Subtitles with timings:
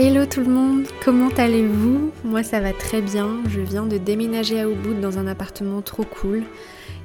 [0.00, 2.12] Hello tout le monde, comment allez-vous?
[2.22, 6.04] Moi ça va très bien, je viens de déménager à Ubud dans un appartement trop
[6.04, 6.44] cool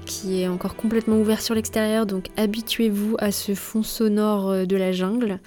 [0.06, 4.76] qui est encore complètement ouvert sur l'extérieur donc habituez-vous à ce fond sonore euh, de
[4.76, 5.40] la jungle.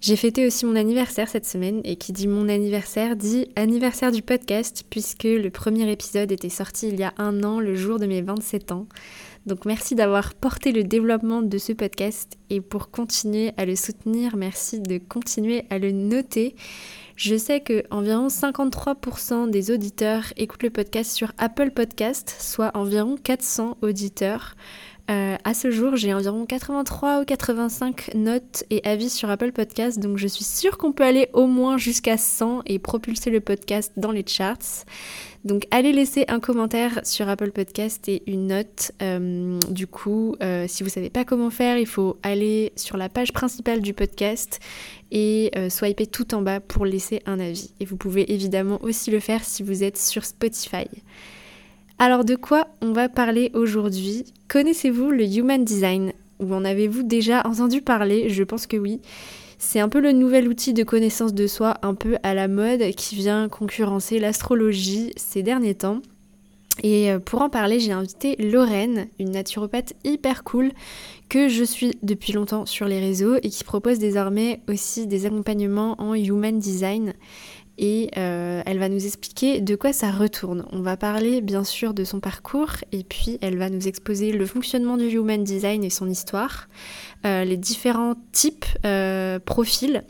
[0.00, 4.20] J'ai fêté aussi mon anniversaire cette semaine et qui dit mon anniversaire dit anniversaire du
[4.20, 8.06] podcast puisque le premier épisode était sorti il y a un an le jour de
[8.06, 8.88] mes 27 ans.
[9.46, 14.36] Donc merci d'avoir porté le développement de ce podcast et pour continuer à le soutenir,
[14.36, 16.54] merci de continuer à le noter.
[17.16, 23.16] Je sais que environ 53% des auditeurs écoutent le podcast sur Apple Podcast, soit environ
[23.16, 24.54] 400 auditeurs.
[25.12, 29.98] Euh, à ce jour, j'ai environ 83 ou 85 notes et avis sur Apple Podcast,
[29.98, 33.92] donc je suis sûre qu'on peut aller au moins jusqu'à 100 et propulser le podcast
[33.98, 34.86] dans les charts.
[35.44, 38.92] Donc allez laisser un commentaire sur Apple Podcast et une note.
[39.02, 43.10] Euh, du coup, euh, si vous savez pas comment faire, il faut aller sur la
[43.10, 44.60] page principale du podcast
[45.10, 47.74] et swiper tout en bas pour laisser un avis.
[47.80, 50.86] Et vous pouvez évidemment aussi le faire si vous êtes sur Spotify.
[52.04, 54.24] Alors de quoi on va parler aujourd'hui?
[54.48, 56.12] Connaissez-vous le Human Design?
[56.40, 58.28] Ou en avez-vous déjà entendu parler?
[58.28, 59.00] Je pense que oui.
[59.56, 62.90] C'est un peu le nouvel outil de connaissance de soi un peu à la mode
[62.96, 66.00] qui vient concurrencer l'astrologie ces derniers temps.
[66.82, 70.72] Et euh, pour en parler, j'ai invité Lorraine, une naturopathe hyper cool
[71.28, 75.94] que je suis depuis longtemps sur les réseaux et qui propose désormais aussi des accompagnements
[76.00, 77.12] en human design
[77.78, 80.66] et euh, elle va nous expliquer de quoi ça retourne.
[80.72, 84.46] On va parler bien sûr de son parcours et puis elle va nous exposer le
[84.46, 86.68] fonctionnement du Human Design et son histoire,
[87.24, 90.04] euh, les différents types, euh, profils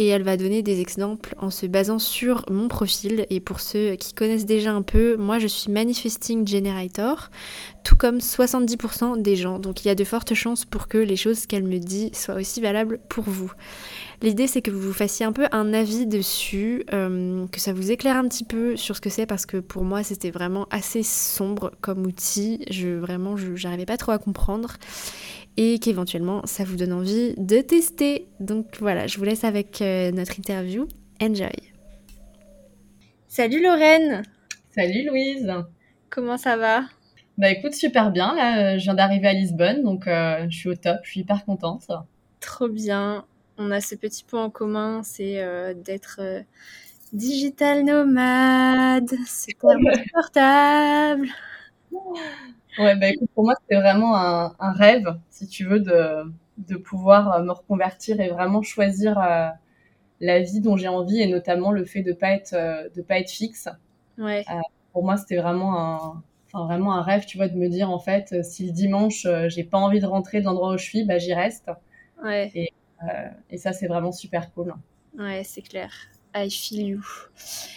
[0.00, 3.26] et elle va donner des exemples en se basant sur mon profil.
[3.28, 7.28] Et pour ceux qui connaissent déjà un peu, moi je suis Manifesting Generator,
[7.84, 9.58] tout comme 70% des gens.
[9.58, 12.36] Donc il y a de fortes chances pour que les choses qu'elle me dit soient
[12.36, 13.52] aussi valables pour vous.
[14.22, 17.90] L'idée c'est que vous vous fassiez un peu un avis dessus, euh, que ça vous
[17.90, 21.02] éclaire un petit peu sur ce que c'est parce que pour moi c'était vraiment assez
[21.02, 22.64] sombre comme outil.
[22.70, 24.76] Je vraiment j'arrivais pas trop à comprendre
[25.62, 28.26] et qu'éventuellement ça vous donne envie de tester.
[28.40, 30.88] Donc voilà, je vous laisse avec euh, notre interview.
[31.20, 31.52] Enjoy.
[33.28, 34.22] Salut Lorraine.
[34.74, 35.52] Salut Louise.
[36.08, 36.84] Comment ça va?
[37.36, 38.34] Bah écoute, super bien.
[38.34, 40.96] Là, je viens d'arriver à Lisbonne, donc euh, je suis au top.
[41.02, 41.88] Je suis hyper contente.
[42.40, 43.26] Trop bien.
[43.58, 46.22] On a ce petit point en commun, c'est euh, d'être
[47.12, 49.10] digital nomade.
[49.26, 51.28] C'est confortable.
[52.78, 56.76] Ouais, bah écoute, pour moi, c'était vraiment un, un, rêve, si tu veux, de, de
[56.76, 59.48] pouvoir euh, me reconvertir et vraiment choisir euh,
[60.20, 63.18] la vie dont j'ai envie et notamment le fait de pas être euh, de pas
[63.18, 63.68] être fixe.
[64.18, 64.44] Ouais.
[64.50, 64.60] Euh,
[64.92, 66.22] pour moi, c'était vraiment un
[66.52, 69.62] enfin vraiment un rêve, tu vois, de me dire en fait, si le dimanche j'ai
[69.62, 71.70] pas envie de rentrer de l'endroit où je suis, bah j'y reste.
[72.24, 72.50] Ouais.
[72.56, 72.72] Et,
[73.50, 74.74] et ça, c'est vraiment super cool.
[75.16, 75.92] Ouais, c'est clair.
[76.34, 77.04] I feel you.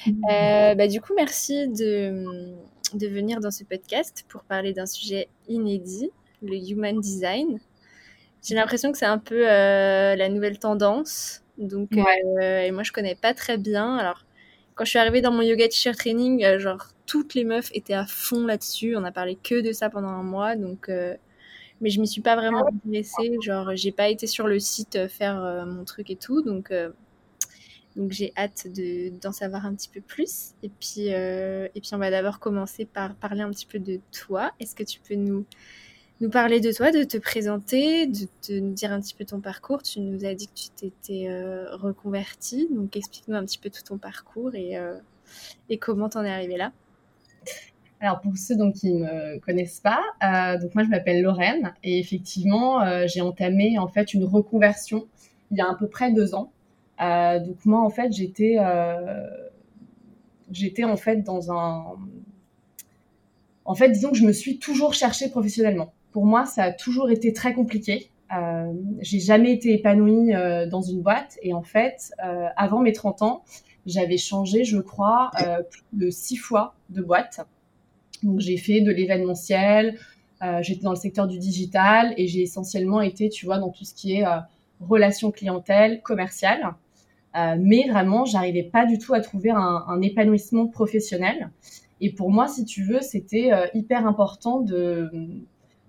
[0.08, 0.75] Mmh.
[0.75, 2.56] bah du coup, merci de
[2.98, 6.12] de venir dans ce podcast pour parler d'un sujet inédit,
[6.42, 7.59] le human design.
[8.44, 11.44] J'ai l'impression que c'est un peu euh, la nouvelle tendance.
[11.58, 13.96] Donc, euh, et moi, je connais pas très bien.
[13.96, 14.26] Alors,
[14.76, 17.94] quand je suis arrivée dans mon yoga teacher training, euh, genre, toutes les meufs étaient
[17.94, 18.96] à fond là-dessus.
[18.98, 20.56] On a parlé que de ça pendant un mois.
[20.56, 20.90] Donc,
[21.81, 23.38] mais je m'y suis pas vraiment intéressée.
[23.42, 26.42] Genre, j'ai pas été sur le site faire mon truc et tout.
[26.42, 26.74] Donc,
[27.96, 28.68] donc j'ai hâte
[29.22, 30.54] d'en savoir un petit peu plus.
[30.64, 34.00] Et puis, euh, et puis on va d'abord commencer par parler un petit peu de
[34.12, 34.52] toi.
[34.59, 35.46] Est-ce que tu peux nous,
[36.22, 39.42] nous parler de toi, de te présenter, de, de, nous dire un petit peu ton
[39.42, 39.84] parcours?
[39.84, 42.68] Tu nous as dit que tu t'étais euh, reconvertie.
[42.72, 44.98] Donc explique-nous un petit peu tout ton parcours et, euh,
[45.70, 46.72] et comment t'en es arrivée là.
[48.04, 51.74] Alors pour ceux donc, qui ne me connaissent pas, euh, donc moi je m'appelle Lorraine
[51.84, 55.08] et effectivement euh, j'ai entamé en fait une reconversion
[55.52, 56.52] il y a à peu près deux ans.
[57.02, 59.26] Euh, donc moi en fait j'étais euh,
[60.52, 61.96] j'étais en fait dans un
[63.66, 65.94] en fait disons que je me suis toujours cherchée professionnellement.
[66.12, 68.10] Pour moi ça a toujours été très compliqué.
[68.36, 72.12] Euh, j'ai jamais été épanouie euh, dans une boîte et en fait
[72.56, 73.44] avant mes 30 ans
[73.86, 75.31] j'avais changé je crois
[75.69, 77.42] plus de six fois de boîte.
[78.22, 79.98] Donc j'ai fait de l'événementiel,
[80.62, 83.96] j'étais dans le secteur du digital et j'ai essentiellement été tu vois dans tout ce
[83.96, 84.25] qui est
[84.80, 86.75] relation clientèle commerciale.
[87.35, 91.50] Euh, mais vraiment, j'arrivais pas du tout à trouver un, épanouissement professionnel.
[92.00, 95.09] Et pour moi, si tu veux, c'était euh, hyper important de,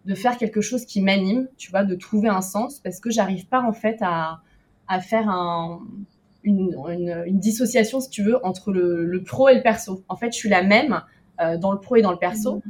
[0.04, 3.46] de faire quelque chose qui m'anime, tu vois, de trouver un sens, parce que j'arrive
[3.46, 4.40] pas en fait à,
[4.88, 5.80] à faire un,
[6.44, 10.02] une, dissociation, si tu veux, entre le, le, pro et le perso.
[10.08, 11.02] En fait, je suis la même
[11.40, 12.62] euh, dans le pro et dans le perso, mmh.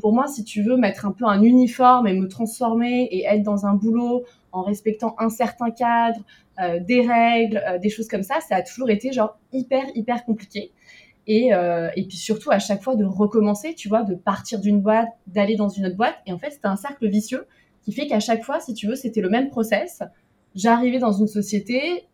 [0.00, 3.42] Pour moi, si tu veux mettre un peu un uniforme et me transformer et être
[3.42, 6.20] dans un boulot en respectant un certain cadre,
[6.60, 10.24] euh, des règles, euh, des choses comme ça, ça a toujours été genre hyper, hyper
[10.24, 10.70] compliqué.
[11.26, 14.80] Et, euh, et puis surtout, à chaque fois, de recommencer, tu vois, de partir d'une
[14.80, 16.16] boîte, d'aller dans une autre boîte.
[16.26, 17.46] Et en fait, c'était un cercle vicieux
[17.82, 20.02] qui fait qu'à chaque fois, si tu veux, c'était le même process.
[20.54, 22.04] J'arrivais dans une société,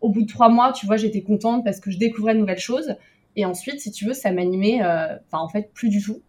[0.00, 2.58] au bout de trois mois, tu vois, j'étais contente parce que je découvrais de nouvelles
[2.58, 2.96] choses.
[3.36, 6.20] Et ensuite, si tu veux, ça m'animait, enfin, en fait, plus du tout.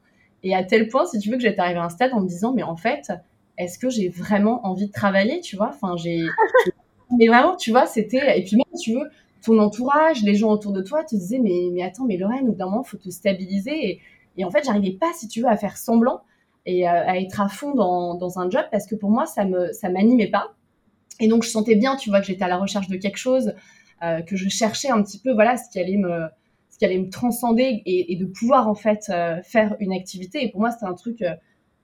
[0.45, 2.27] Et à tel point, si tu veux, que j'étais arrivée à un stade en me
[2.27, 3.11] disant, mais en fait,
[3.57, 5.69] est-ce que j'ai vraiment envie de travailler, tu vois?
[5.69, 6.19] Enfin, j'ai.
[7.17, 8.39] mais vraiment, tu vois, c'était.
[8.39, 9.09] Et puis même, tu veux,
[9.43, 12.51] ton entourage, les gens autour de toi te disaient, mais, mais attends, mais Lorraine, au
[12.51, 13.89] bout d'un moment, faut te stabiliser.
[13.89, 14.01] Et,
[14.37, 16.21] et en fait, j'arrivais pas, si tu veux, à faire semblant
[16.67, 19.73] et à, être à fond dans, dans, un job parce que pour moi, ça me,
[19.73, 20.53] ça m'animait pas.
[21.19, 23.53] Et donc, je sentais bien, tu vois, que j'étais à la recherche de quelque chose,
[24.03, 26.27] euh, que je cherchais un petit peu, voilà, ce qui allait me,
[26.75, 30.43] ce qui allait me transcender et, de pouvoir en fait euh, faire une activité.
[30.43, 31.33] Et pour moi, c'était un truc euh,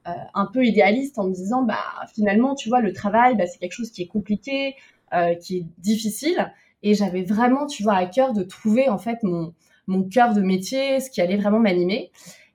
[0.06, 1.78] euh, un peu idéaliste en me disant bah
[2.14, 4.76] finalement tu vois le travail bah, c'est quelque chose qui est compliqué
[5.42, 6.52] qui est difficile
[6.84, 9.54] et j'avais vraiment tu vois à cœur de trouver en fait mon
[9.88, 12.12] mon cœur de métier ce qui allait vraiment m'animer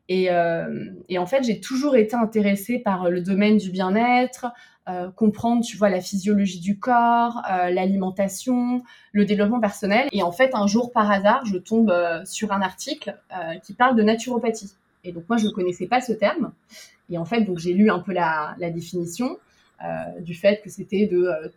[0.09, 4.47] et, euh, et, en fait j'ai toujours été intéressée par le domaine du bien-être
[4.89, 8.83] euh, comprendre tu vois la physiologie du corps euh, l'alimentation
[9.13, 11.93] le développement personnel et en fait un jour par hasard je tombe
[12.25, 13.17] sur un article
[13.65, 16.53] qui parle de naturopathie et donc moi je ne connaissais pas ce terme
[17.11, 19.39] et en fait, donc j'ai lu un peu la, la définition
[19.85, 21.49] euh, du fait que c'était de euh,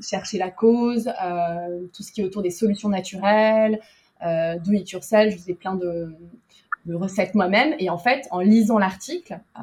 [0.00, 3.78] chercher la cause, euh, tout ce qui est autour des solutions naturelles,
[4.24, 5.32] euh, do it yourself.
[5.32, 6.12] Je faisais plein de,
[6.88, 7.74] de recettes moi-même.
[7.78, 9.60] Et en fait, en lisant l'article euh,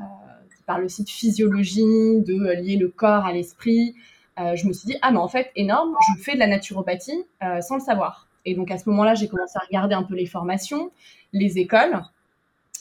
[0.56, 1.82] qui parle aussi de physiologie,
[2.22, 3.96] de lier le corps à l'esprit,
[4.38, 7.24] je me suis dit ah mais en fait énorme, je fais de la naturopathie
[7.62, 8.28] sans le savoir.
[8.44, 10.92] Et donc à ce moment-là, j'ai commencé à regarder un peu les formations,
[11.32, 12.02] les écoles.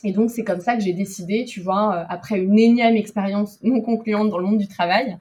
[0.04, 3.58] Et donc, c'est comme ça que j'ai décidé, tu vois, euh, après une énième expérience
[3.62, 5.16] non concluante dans le monde du travail,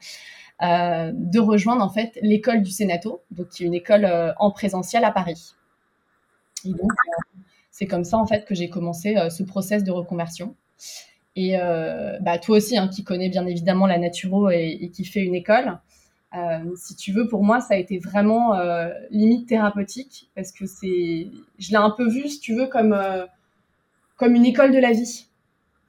[0.62, 4.52] euh, de rejoindre en fait l'école du Sénato, donc qui est une école euh, en
[4.52, 5.56] présentiel à Paris.
[6.66, 7.23] Et donc, euh,
[7.74, 10.56] c'est comme ça en fait que j'ai commencé euh, ce process de reconversion.
[11.36, 11.58] Et
[12.22, 15.80] bah, toi aussi, hein, qui connais bien évidemment la naturo et, qui fait une école,
[16.76, 18.54] si tu veux, pour moi, ça a été vraiment
[19.10, 22.96] limite thérapeutique parce que c'est, je l'ai un peu vu, si tu veux, comme
[24.18, 25.26] comme une école de la vie.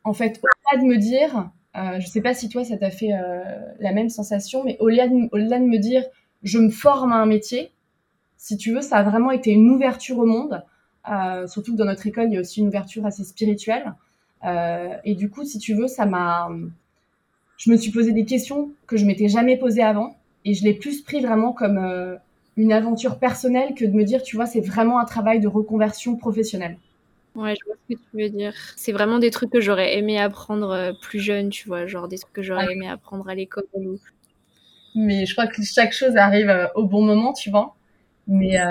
[0.03, 3.13] En fait, au-delà de me dire, euh, je sais pas si toi ça t'a fait
[3.13, 3.43] euh,
[3.81, 6.05] la même sensation, mais au-delà de, au de, me dire
[6.43, 7.73] je me forme à un métier,
[8.37, 10.63] si tu veux, ça a vraiment été une ouverture au monde.
[11.11, 13.93] Euh, surtout que dans notre école, il y a aussi une ouverture assez spirituelle.
[14.45, 16.49] Euh, et du coup, si tu veux, ça m'a.
[17.57, 20.75] Je me suis posé des questions que je m'étais jamais posées avant, et je l'ai
[20.75, 22.17] plus pris vraiment comme euh,
[22.57, 26.17] une aventure personnelle que de me dire, tu vois, c'est vraiment un travail de reconversion
[26.17, 26.79] professionnelle.
[27.37, 28.55] Ouais, je vois ce que tu veux dire.
[28.77, 32.33] C'est vraiment des trucs que j'aurais aimé apprendre plus jeune, tu vois, genre des trucs
[32.33, 33.65] que j'aurais aimé apprendre à l'école.
[33.75, 33.99] Ou...
[34.95, 37.75] Mais je crois que chaque chose arrive au bon moment, tu vois.
[38.27, 38.71] Mais, euh,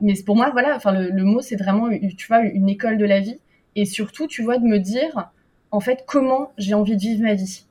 [0.00, 3.04] mais pour moi, voilà, enfin, le, le mot, c'est vraiment, tu vois, une école de
[3.04, 3.38] la vie.
[3.76, 5.30] Et surtout, tu vois, de me dire,
[5.70, 7.66] en fait, comment j'ai envie de vivre ma vie.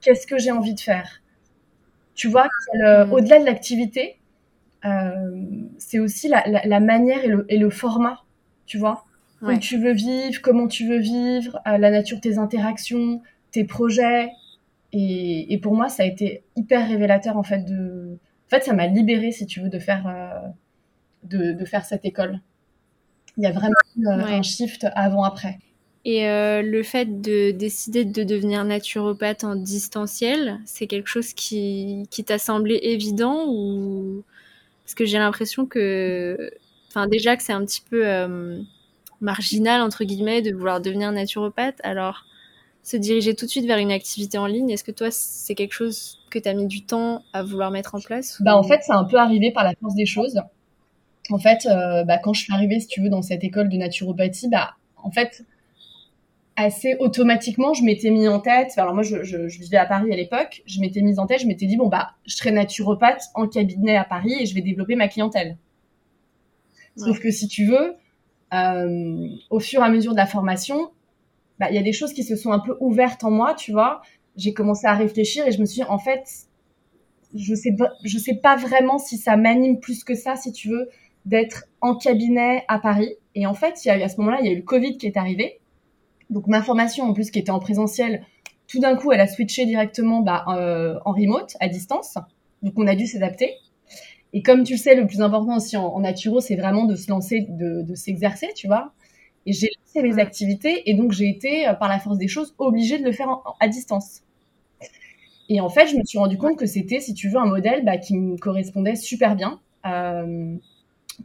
[0.00, 1.20] Qu'est-ce que j'ai envie de faire?
[2.14, 3.12] Tu vois, mmh.
[3.12, 4.18] au-delà de l'activité,
[4.84, 5.42] euh,
[5.78, 8.22] c'est aussi la, la, la, manière et le, et le format,
[8.66, 9.04] tu vois
[9.42, 9.54] ouais.
[9.54, 13.64] où tu veux vivre, comment tu veux vivre, euh, la nature de tes interactions, tes
[13.64, 14.30] projets.
[14.92, 18.18] Et, et, pour moi, ça a été hyper révélateur en fait de.
[18.50, 20.48] En fait, ça m'a libérée, si tu veux, de faire euh,
[21.22, 22.40] de, de, faire cette école.
[23.36, 24.34] Il y a vraiment euh, ouais.
[24.34, 25.58] un shift avant-après.
[26.04, 32.06] Et euh, le fait de décider de devenir naturopathe en distanciel, c'est quelque chose qui,
[32.10, 34.24] qui t'a semblé évident ou
[34.84, 36.50] parce que j'ai l'impression que,
[36.88, 38.60] enfin déjà que c'est un petit peu euh,
[39.20, 41.78] marginal entre guillemets de vouloir devenir naturopathe.
[41.84, 42.24] Alors
[42.82, 45.72] se diriger tout de suite vers une activité en ligne, est-ce que toi c'est quelque
[45.72, 48.44] chose que tu as mis du temps à vouloir mettre en place ou...
[48.44, 50.40] Bah en fait, c'est un peu arrivé par la force des choses.
[51.30, 53.76] En fait, euh, bah, quand je suis arrivée, si tu veux, dans cette école de
[53.76, 55.44] naturopathie, bah en fait,
[56.56, 58.72] assez automatiquement, je m'étais mis en tête.
[58.76, 60.62] Alors moi, je, je, je vivais à Paris à l'époque.
[60.66, 61.40] Je m'étais mise en tête.
[61.40, 64.60] Je m'étais dit bon bah, je serai naturopathe en cabinet à Paris et je vais
[64.60, 65.56] développer ma clientèle.
[66.96, 67.04] Ouais.
[67.04, 67.94] Sauf que si tu veux,
[68.52, 70.90] euh, au fur et à mesure de la formation,
[71.60, 73.70] bah, il y a des choses qui se sont un peu ouvertes en moi, tu
[73.70, 74.00] vois.
[74.34, 76.24] J'ai commencé à réfléchir et je me suis dit, en fait,
[77.34, 80.88] je sais, je sais pas vraiment si ça m'anime plus que ça, si tu veux,
[81.26, 83.14] d'être en cabinet à Paris.
[83.34, 84.96] Et en fait, il y a, à ce moment-là, il y a eu le Covid
[84.96, 85.60] qui est arrivé.
[86.30, 88.24] Donc ma formation, en plus, qui était en présentiel,
[88.66, 92.16] tout d'un coup, elle a switché directement bah, euh, en remote, à distance.
[92.62, 93.52] Donc on a dû s'adapter.
[94.32, 96.96] Et comme tu le sais, le plus important aussi en, en naturo, c'est vraiment de
[96.96, 98.94] se lancer, de, de s'exercer, tu vois.
[99.46, 102.98] Et j'ai laissé mes activités et donc j'ai été, par la force des choses, obligée
[102.98, 104.22] de le faire à distance.
[105.50, 107.84] Et en fait, je me suis rendu compte que c'était, si tu veux, un modèle
[107.84, 110.54] bah, qui me correspondait super bien, euh,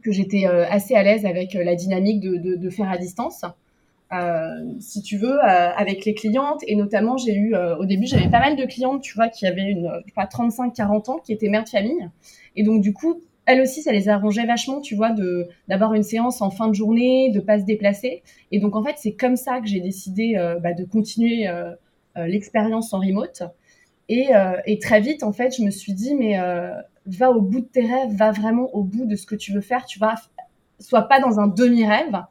[0.02, 2.98] que j'étais euh, assez à l'aise avec euh, la dynamique de, de, de faire à
[2.98, 3.44] distance.
[4.12, 6.60] Euh, si tu veux, euh, avec les clientes.
[6.66, 9.70] Et notamment, j'ai eu, au début, j'avais pas mal de clientes, tu vois, qui avaient
[9.70, 12.10] une, pas 35-40 ans, qui étaient mères de famille.
[12.56, 16.02] Et donc, du coup, elles aussi, ça les arrangeait vachement, tu vois, de d'avoir une
[16.02, 18.22] séance en fin de journée, de pas se déplacer.
[18.52, 21.48] Et donc, en fait, c'est comme ça que j'ai décidé bah, de continuer
[22.16, 23.42] l'expérience en remote.
[24.08, 26.70] Et, euh, très vite, en fait, je me suis dit, mais euh,
[27.06, 29.60] va au bout de tes rêves, va vraiment au bout de ce que tu veux
[29.60, 29.84] faire.
[29.86, 30.14] Tu vas,
[30.78, 32.22] sois pas dans un demi-rêve.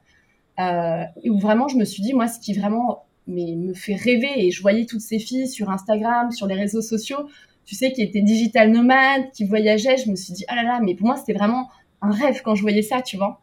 [0.57, 4.51] Euh, où vraiment, je me suis dit, moi, ce qui vraiment me fait rêver, et
[4.51, 7.27] je voyais toutes ces filles sur Instagram, sur les réseaux sociaux,
[7.65, 10.79] tu sais, qui étaient digital nomades, qui voyageaient, je me suis dit, ah là là,
[10.81, 11.69] mais pour moi, c'était vraiment
[12.01, 13.41] un rêve quand je voyais ça, tu vois.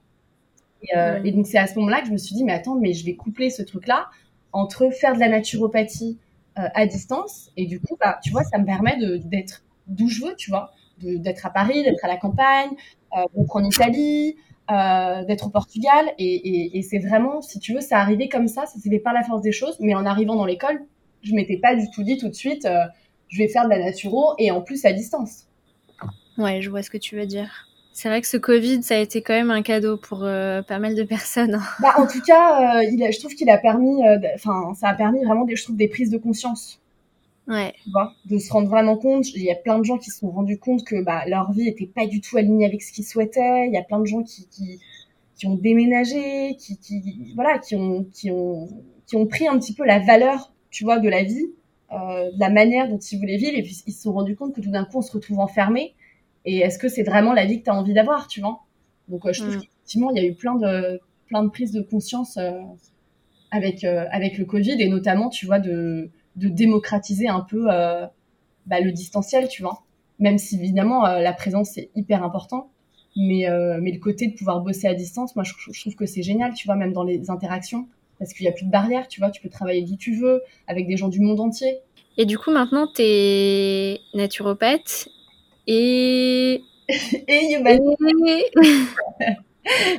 [0.82, 2.76] Et, euh, et donc, c'est à ce moment-là que je me suis dit, mais attends,
[2.76, 4.08] mais je vais coupler ce truc-là
[4.52, 6.18] entre faire de la naturopathie,
[6.58, 7.50] euh, à distance.
[7.56, 10.70] Et du coup, bah, tu vois, ça me permet d'être d'où je veux, tu vois,
[10.98, 12.70] d'être à Paris, d'être à la campagne,
[13.16, 14.36] euh, d'être en Italie,
[15.26, 16.12] d'être au Portugal.
[16.18, 19.00] Et, et, et c'est vraiment, si tu veux, ça arrivé comme ça, ça s'est fait
[19.00, 19.76] par la force des choses.
[19.80, 20.82] Mais en arrivant dans l'école,
[21.22, 22.66] je m'étais pas du tout dit tout de suite,
[23.32, 25.46] je vais faire de la naturo et en plus à distance.
[26.38, 27.66] Ouais, je vois ce que tu veux dire.
[27.92, 30.78] C'est vrai que ce Covid, ça a été quand même un cadeau pour euh, pas
[30.78, 31.54] mal de personnes.
[31.54, 31.62] Hein.
[31.80, 34.88] Bah, en tout cas, euh, il a, je trouve qu'il a permis, euh, enfin, ça
[34.88, 36.80] a permis vraiment des, je trouve, des prises de conscience.
[37.48, 37.74] Ouais.
[37.82, 39.28] Tu vois, de se rendre vraiment compte.
[39.34, 41.68] Il y a plein de gens qui se sont rendus compte que bah, leur vie
[41.68, 43.66] était pas du tout alignée avec ce qu'ils souhaitaient.
[43.66, 44.80] Il y a plein de gens qui, qui,
[45.36, 48.68] qui ont déménagé, qui, qui, voilà, qui ont, qui ont,
[49.06, 51.50] qui ont pris un petit peu la valeur, tu vois, de la vie,
[51.92, 54.60] de la manière dont ils voulaient vivre, et puis ils se sont rendus compte que
[54.60, 55.94] tout d'un coup on se retrouve enfermé
[56.44, 58.62] et est-ce que c'est vraiment la vie que tu as envie d'avoir, tu vois?
[59.08, 59.60] Donc, euh, je trouve mm.
[59.60, 62.60] qu'effectivement, il y a eu plein de, plein de prises de conscience euh,
[63.50, 67.66] avec, euh, avec le Covid et notamment, tu vois, de, de démocratiser un peu
[68.66, 69.82] bah, le distanciel, tu vois.
[70.18, 72.70] Même si, évidemment, la présence, c'est hyper important.
[73.14, 73.46] Mais,
[73.80, 76.54] mais le côté de pouvoir bosser à distance, moi, je, je trouve que c'est génial,
[76.54, 77.86] tu vois, même dans les interactions.
[78.22, 80.42] Parce qu'il n'y a plus de barrières, tu vois, tu peux travailler d'où tu veux,
[80.68, 81.80] avec des gens du monde entier.
[82.16, 85.08] Et du coup, maintenant, tu es naturopathe
[85.66, 87.56] et et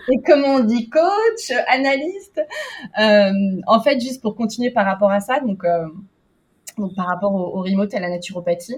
[0.09, 2.41] et comment on dit coach, analyste.
[2.97, 3.31] Euh,
[3.67, 5.85] en fait, juste pour continuer par rapport à ça, donc, euh,
[6.77, 8.77] donc par rapport au, remote et à la naturopathie,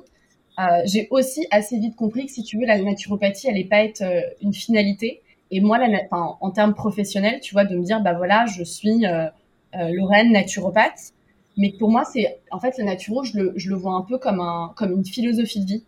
[0.57, 3.83] euh, j'ai aussi assez vite compris que si tu veux, la naturopathie, elle n'est pas
[3.83, 4.03] être
[4.41, 5.21] une finalité.
[5.51, 8.63] Et moi, la, enfin, en termes professionnels, tu vois, de me dire, bah voilà, je
[8.63, 9.27] suis euh,
[9.75, 11.13] euh, Lorraine, naturopathe.
[11.57, 14.17] Mais pour moi, c'est en fait la naturo, je le, je le vois un peu
[14.17, 15.83] comme un comme une philosophie de vie.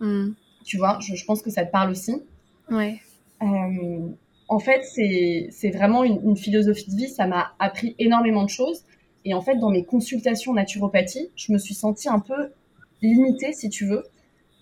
[0.00, 0.30] Mm.
[0.64, 2.22] Tu vois, je, je, pense que ça te parle aussi.
[2.70, 3.00] Ouais.
[3.42, 4.08] Euh,
[4.48, 7.08] en fait, c'est vraiment une, une, philosophie de vie.
[7.08, 8.84] Ça m'a appris énormément de choses.
[9.24, 12.50] Et en fait, dans mes consultations naturopathie, je me suis sentie un peu
[13.02, 14.04] limitée, si tu veux.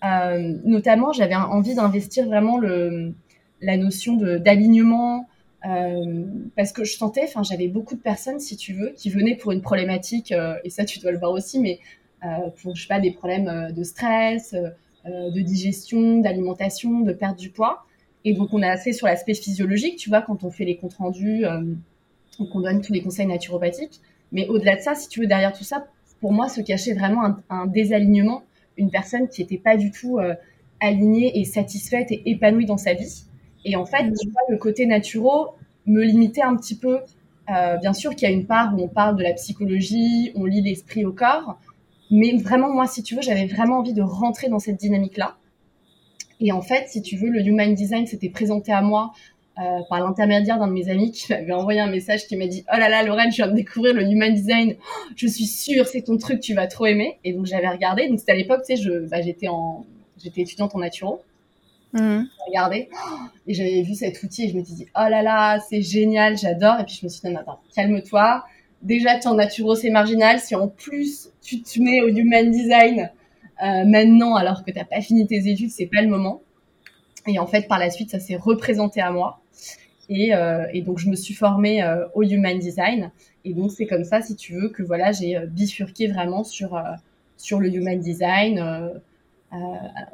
[0.03, 3.13] Euh, notamment, j'avais envie d'investir vraiment le,
[3.61, 5.27] la notion d'alignement,
[5.65, 6.25] euh,
[6.55, 9.51] parce que je sentais, enfin, j'avais beaucoup de personnes, si tu veux, qui venaient pour
[9.51, 11.79] une problématique, euh, et ça, tu dois le voir aussi, mais
[12.23, 14.55] euh, pour, je sais pas, des problèmes de stress,
[15.05, 17.85] de digestion, d'alimentation, de perte du poids.
[18.25, 20.95] Et donc, on est assez sur l'aspect physiologique, tu vois, quand on fait les comptes
[20.95, 21.63] rendus, euh,
[22.51, 24.01] qu'on donne tous les conseils naturopathiques.
[24.31, 25.87] Mais au-delà de ça, si tu veux, derrière tout ça,
[26.21, 28.43] pour moi, se cachait vraiment un, un désalignement,
[28.77, 30.19] une personne qui n'était pas du tout
[30.79, 33.25] alignée et satisfaite et épanouie dans sa vie.
[33.65, 36.99] Et en fait, tu vois, le côté naturo me limitait un petit peu.
[37.49, 40.45] Euh, bien sûr qu'il y a une part où on parle de la psychologie, on
[40.45, 41.59] lit l'esprit au corps,
[42.11, 45.35] mais vraiment, moi, si tu veux, j'avais vraiment envie de rentrer dans cette dynamique-là.
[46.39, 49.11] Et en fait, si tu veux, le Human Design s'était présenté à moi
[49.59, 52.63] euh, par l'intermédiaire d'un de mes amis qui m'avait envoyé un message qui m'a dit
[52.71, 54.75] Oh là là, Lorraine, je viens de découvrir le Human Design.
[55.15, 57.19] Je suis sûre, c'est ton truc, tu vas trop aimer.
[57.23, 58.07] Et donc, j'avais regardé.
[58.07, 59.85] Donc, c'était à l'époque, tu sais, bah, j'étais en,
[60.17, 61.21] j'étais étudiante en naturo.
[61.93, 62.89] J'ai regardé
[63.47, 66.37] et j'avais vu cet outil et je me suis dit Oh là là, c'est génial,
[66.37, 66.79] j'adore.
[66.79, 68.43] Et puis, je me suis dit Non, attends, calme-toi
[68.81, 70.39] déjà tu en naturo c'est marginal.
[70.39, 73.11] Si en plus tu te mets au human design
[73.63, 76.41] euh, maintenant alors que t'as pas fini tes études, c'est pas le moment.
[77.27, 79.41] Et en fait, par la suite, ça s'est représenté à moi.
[80.07, 83.11] Et, euh, donc, je me suis formée euh, au Human Design.
[83.45, 86.81] Et donc, c'est comme ça, si tu veux, que voilà, j'ai bifurqué vraiment sur,
[87.37, 88.91] sur le Human Design.
[89.51, 89.57] Euh,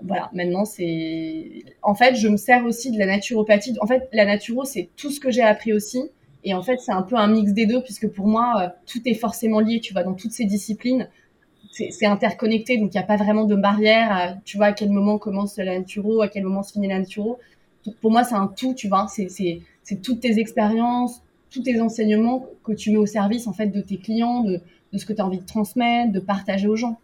[0.04, 1.64] voilà, maintenant, c'est...
[1.82, 3.76] En fait, je me sers aussi de la naturopathie.
[3.82, 6.04] En fait, la naturo, c'est tout ce que j'ai appris aussi.
[6.44, 9.02] Et en fait, c'est un peu un mix des deux, puisque pour moi, euh, tout
[9.06, 11.10] est forcément lié, tu vois, dans toutes ces disciplines.
[11.72, 14.38] C'est interconnecté, donc il n'y a pas vraiment de barrière.
[14.46, 17.38] tu vois, à quel moment commence la naturo, à quel moment se finit la naturo.
[18.00, 19.08] Pour moi, c'est un tout, tu vois.
[19.10, 23.82] C'est toutes tes expériences, tous tes enseignements que tu mets au service en fait de
[23.82, 24.62] tes clients, de,
[24.94, 26.98] de ce que tu as envie de transmettre, de partager aux gens.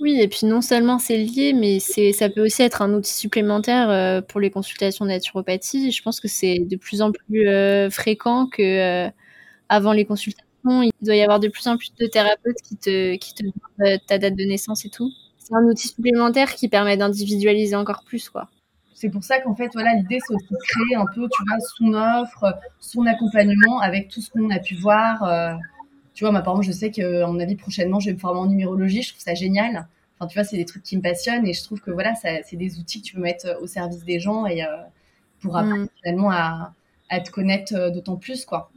[0.00, 3.12] Oui, et puis non seulement c'est lié, mais c'est, ça peut aussi être un outil
[3.12, 5.90] supplémentaire euh, pour les consultations de naturopathie.
[5.90, 8.62] Je pense que c'est de plus en plus euh, fréquent que
[9.06, 9.10] euh,
[9.68, 10.44] avant les consultations.
[10.64, 14.00] Il doit y avoir de plus en plus de thérapeutes qui te, qui te demandent
[14.06, 15.10] ta date de naissance et tout.
[15.38, 18.48] C'est un outil supplémentaire qui permet d'individualiser encore plus, quoi.
[18.94, 21.58] C'est pour ça qu'en fait, voilà, l'idée, c'est aussi de créer un peu, tu vois,
[21.78, 25.22] son offre, son accompagnement avec tout ce qu'on a pu voir
[26.18, 28.40] tu vois, moi, par exemple, je sais qu'à mon avis, prochainement, je vais me former
[28.40, 29.02] en numérologie.
[29.02, 29.86] Je trouve ça génial.
[30.18, 32.56] Enfin, tu vois, c'est des trucs qui me passionnent et je trouve que voilà, c'est
[32.56, 34.66] des outils que tu peux mettre euh, au service des gens et euh,
[35.40, 35.88] pour apprendre mm.
[36.02, 36.74] finalement à,
[37.08, 38.68] à, te connaître euh, d'autant plus, quoi.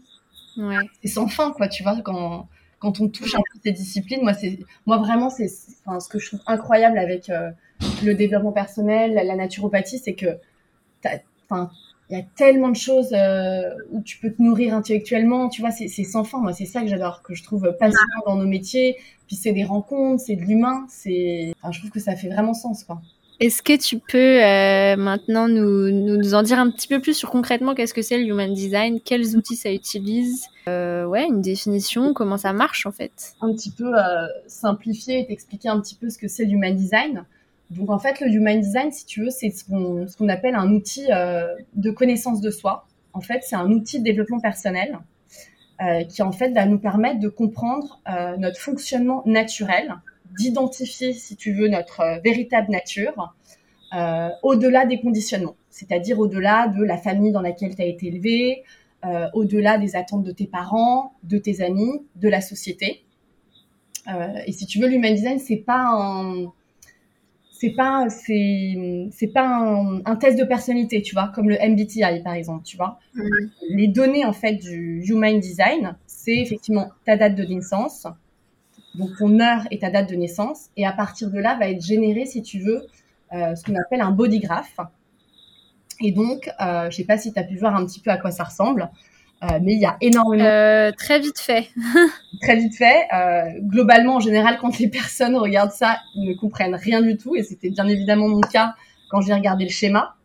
[0.55, 0.77] Ouais.
[1.01, 4.21] C'est sans fin, quoi, tu vois, quand, quand on touche un peu ces disciplines.
[4.21, 5.49] Moi, c'est, moi vraiment, c'est,
[5.83, 7.31] enfin, ce que je trouve incroyable avec
[8.03, 10.37] le développement personnel, la, la naturopathie, c'est que,
[11.49, 11.71] enfin,
[12.11, 15.71] il y a tellement de choses euh, où tu peux te nourrir intellectuellement, tu vois,
[15.71, 16.39] c'est sans fin.
[16.39, 18.97] Moi, c'est ça que j'adore, que je trouve passionnant dans nos métiers.
[19.27, 21.53] Puis c'est des rencontres, c'est de l'humain, c'est.
[21.57, 23.01] Enfin, je trouve que ça fait vraiment sens, quoi.
[23.39, 27.31] Est-ce que tu peux euh, maintenant nous, nous, en dire un petit peu plus sur
[27.31, 32.13] concrètement qu'est-ce que c'est le Human Design, quels outils ça utilise, euh, ouais, une définition,
[32.13, 33.33] comment ça marche en fait?
[33.41, 33.91] Un petit peu
[34.45, 37.25] simplifier et t'expliquer un petit peu ce que c'est le Human Design.
[37.71, 41.05] Donc en fait, le Human Design, si tu veux, c'est ce qu'on appelle un outil
[41.09, 42.85] euh, de connaissance de soi.
[43.13, 44.99] En fait, c'est un outil de développement personnel
[45.81, 49.95] euh, qui en fait va nous permettre de comprendre euh, notre fonctionnement naturel,
[50.37, 53.33] d'identifier, si tu veux, notre véritable nature
[54.41, 58.63] au-delà des conditionnements, c'est-à-dire au-delà de la famille dans laquelle tu as été élevé,
[59.33, 63.03] au-delà des attentes de tes parents, de tes amis, de la société.
[64.07, 66.53] et si tu veux, l'Human Design, c'est pas un
[67.61, 69.47] c'est pas c'est c'est pas
[70.05, 72.97] un, test de personnalité, tu vois, comme le MBTI par exemple, tu vois.
[73.69, 78.07] Les données en fait du Human Design, c'est effectivement ta date de naissance,
[78.95, 81.85] donc ton heure et ta date de naissance, et à partir de là va être
[81.85, 82.87] généré, si tu veux,
[83.33, 84.79] euh, ce qu'on appelle un body graph.
[86.03, 88.17] Et donc, euh, je sais pas si tu as pu voir un petit peu à
[88.17, 88.89] quoi ça ressemble.
[89.43, 90.45] Euh, mais il y a énormément.
[90.45, 91.69] Euh, très vite fait.
[92.41, 93.07] très vite fait.
[93.13, 97.35] Euh, globalement, en général, quand les personnes regardent ça, ils ne comprennent rien du tout.
[97.35, 98.75] Et c'était bien évidemment mon cas
[99.09, 100.15] quand j'ai regardé le schéma.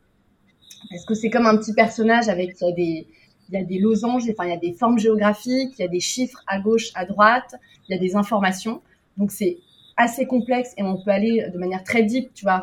[0.90, 3.06] Parce que c'est comme un petit personnage avec il y a des,
[3.48, 5.88] il y a des losanges, enfin il y a des formes géographiques, il y a
[5.88, 7.54] des chiffres à gauche, à droite,
[7.88, 8.82] il y a des informations.
[9.16, 9.58] Donc c'est
[9.96, 12.58] assez complexe et on peut aller de manière très deep, tu vois,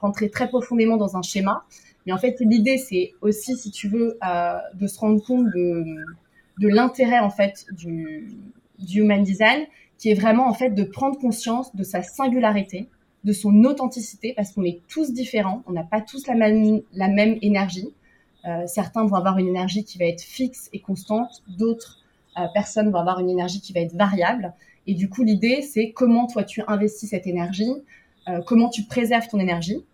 [0.00, 1.64] rentrer très profondément dans un schéma.
[2.06, 5.84] Mais en fait, l'idée, c'est aussi, si tu veux, euh, de se rendre compte de,
[6.60, 8.28] de l'intérêt en fait du,
[8.78, 9.66] du human design,
[9.98, 12.88] qui est vraiment en fait de prendre conscience de sa singularité,
[13.24, 17.08] de son authenticité, parce qu'on est tous différents, on n'a pas tous la même, la
[17.08, 17.92] même énergie.
[18.46, 21.98] Euh, certains vont avoir une énergie qui va être fixe et constante, d'autres
[22.38, 24.54] euh, personnes vont avoir une énergie qui va être variable.
[24.86, 27.72] Et du coup, l'idée, c'est comment toi tu investis cette énergie,
[28.28, 29.84] euh, comment tu préserves ton énergie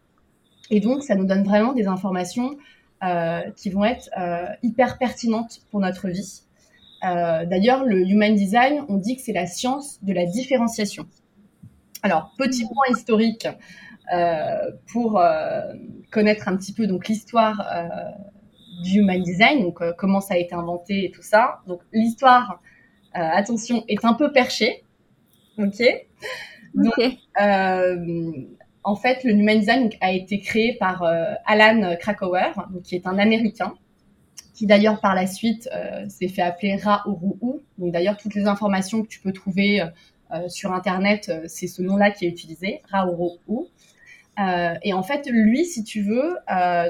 [0.70, 2.56] et donc, ça nous donne vraiment des informations
[3.02, 6.42] euh, qui vont être euh, hyper pertinentes pour notre vie.
[7.04, 11.06] Euh, D'ailleurs, le Human Design, on dit que c'est la science de la différenciation.
[12.02, 13.48] Alors, petit point historique
[14.92, 15.22] pour
[16.10, 17.64] connaître un petit peu donc l'histoire
[18.82, 21.60] du Human Design, donc comment ça a été inventé et tout ça.
[21.66, 22.60] Donc, l'histoire,
[23.14, 24.84] attention, est un peu perchée.
[25.58, 25.82] Ok?
[26.74, 27.18] Donc, okay
[28.84, 33.18] en fait, le Human Design a été créé par euh, Alan Krakauer, qui est un
[33.18, 33.74] Américain,
[34.54, 37.04] qui d'ailleurs par la suite euh, s'est fait appeler Ra.
[37.06, 42.10] Donc d'ailleurs, toutes les informations que tu peux trouver euh, sur Internet, c'est ce nom-là
[42.10, 43.08] qui est utilisé, Ra
[44.82, 46.36] et en fait, lui, si tu veux,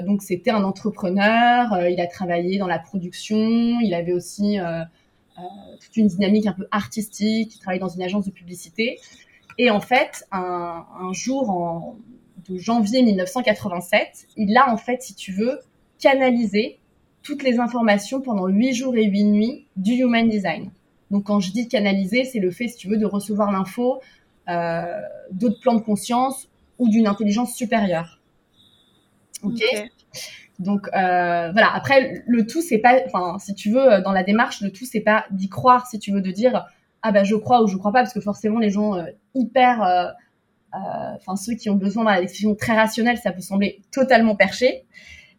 [0.05, 1.87] donc c'était un entrepreneur.
[1.89, 3.37] il a travaillé dans la production.
[3.81, 4.57] Il avait aussi
[5.81, 7.53] toute une dynamique un peu artistique.
[7.53, 8.97] Il travaillait dans une agence de publicité.
[9.57, 11.97] Et en fait, un, jour en,
[12.49, 15.59] de janvier 1987, il a en fait, si tu veux,
[15.99, 16.79] canalisé
[17.21, 20.71] toutes les informations pendant huit jours et huit nuits du Human Design.
[21.11, 24.01] Donc quand je dis canaliser, c'est le fait, si tu veux, de recevoir l'info
[24.49, 24.99] euh,
[25.31, 28.19] d'autres plans de conscience ou d'une intelligence supérieure.
[29.41, 29.61] Ok.
[30.59, 31.73] Donc euh, voilà.
[31.73, 35.01] Après, le tout, c'est pas, enfin, si tu veux, dans la démarche, le tout, c'est
[35.01, 36.65] pas d'y croire, si tu veux, de dire
[37.03, 39.83] ah bah je crois ou je crois pas parce que forcément les gens euh, hyper
[39.83, 40.05] euh,
[40.73, 40.77] euh,
[41.17, 44.85] enfin ceux qui ont besoin d'un l'expression très rationnelle ça peut sembler totalement perché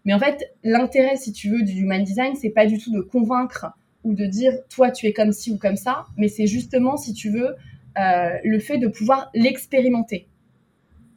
[0.05, 3.01] mais en fait l'intérêt si tu veux du human design c'est pas du tout de
[3.01, 3.67] convaincre
[4.05, 7.15] ou de dire toi tu es comme ci ou comme ça mais c'est justement si
[7.15, 7.57] tu veux
[7.97, 10.29] le fait de pouvoir l'expérimenter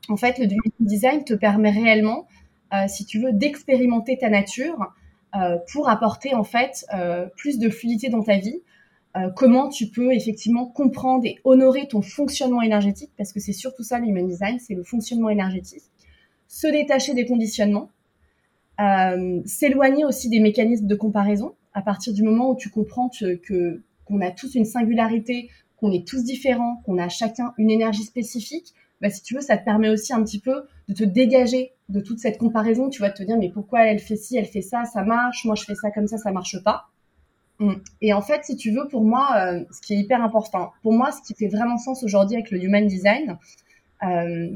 [0.10, 2.28] en fait le human design te permet réellement
[2.88, 4.94] si tu veux d'expérimenter ta nature
[5.74, 6.86] pour apporter en fait
[7.36, 8.62] plus de fluidité dans ta vie.
[9.36, 14.00] Comment tu peux effectivement comprendre et honorer ton fonctionnement énergétique, parce que c'est surtout ça
[14.00, 15.84] l'human design, c'est le fonctionnement énergétique.
[16.48, 17.90] Se détacher des conditionnements,
[19.46, 21.56] s'éloigner aussi des mécanismes de comparaison.
[21.74, 26.08] À partir du moment où tu comprends que qu'on a tous une singularité, qu'on est
[26.08, 29.90] tous différents, qu'on a chacun une énergie spécifique, bah, si tu veux, ça te permet
[29.90, 32.90] aussi un petit peu de te dégager de toute cette comparaison.
[32.90, 35.56] Tu vas te dire, mais pourquoi elle fait ci, elle fait ça, ça marche, moi
[35.56, 36.88] je fais ça comme ça, ça marche pas.
[37.60, 37.74] Mm.
[38.02, 40.94] Et en fait, si tu veux, pour moi, euh, ce qui est hyper important, pour
[40.94, 43.38] moi, ce qui fait vraiment sens aujourd'hui avec le human design,
[44.04, 44.50] euh,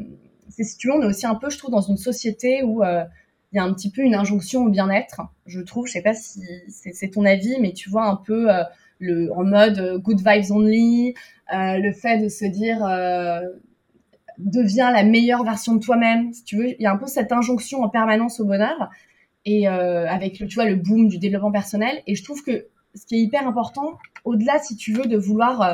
[0.49, 2.83] c'est si tu veux, on est aussi un peu, je trouve, dans une société où
[2.83, 3.03] euh,
[3.51, 5.21] il y a un petit peu une injonction au bien-être.
[5.45, 8.47] Je trouve, je sais pas si c'est ton avis, mais tu vois un peu
[8.99, 11.15] le, en mode good vibes only,
[11.51, 12.79] le fait de se dire
[14.37, 16.31] deviens la meilleure version de toi-même.
[16.31, 18.89] Si tu veux, il y a un peu cette injonction en permanence au bonheur
[19.43, 22.01] et avec le, tu vois, le boom du développement personnel.
[22.07, 25.61] Et je trouve que ce qui est hyper important, au-delà, si tu veux, de vouloir
[25.61, 25.73] euh,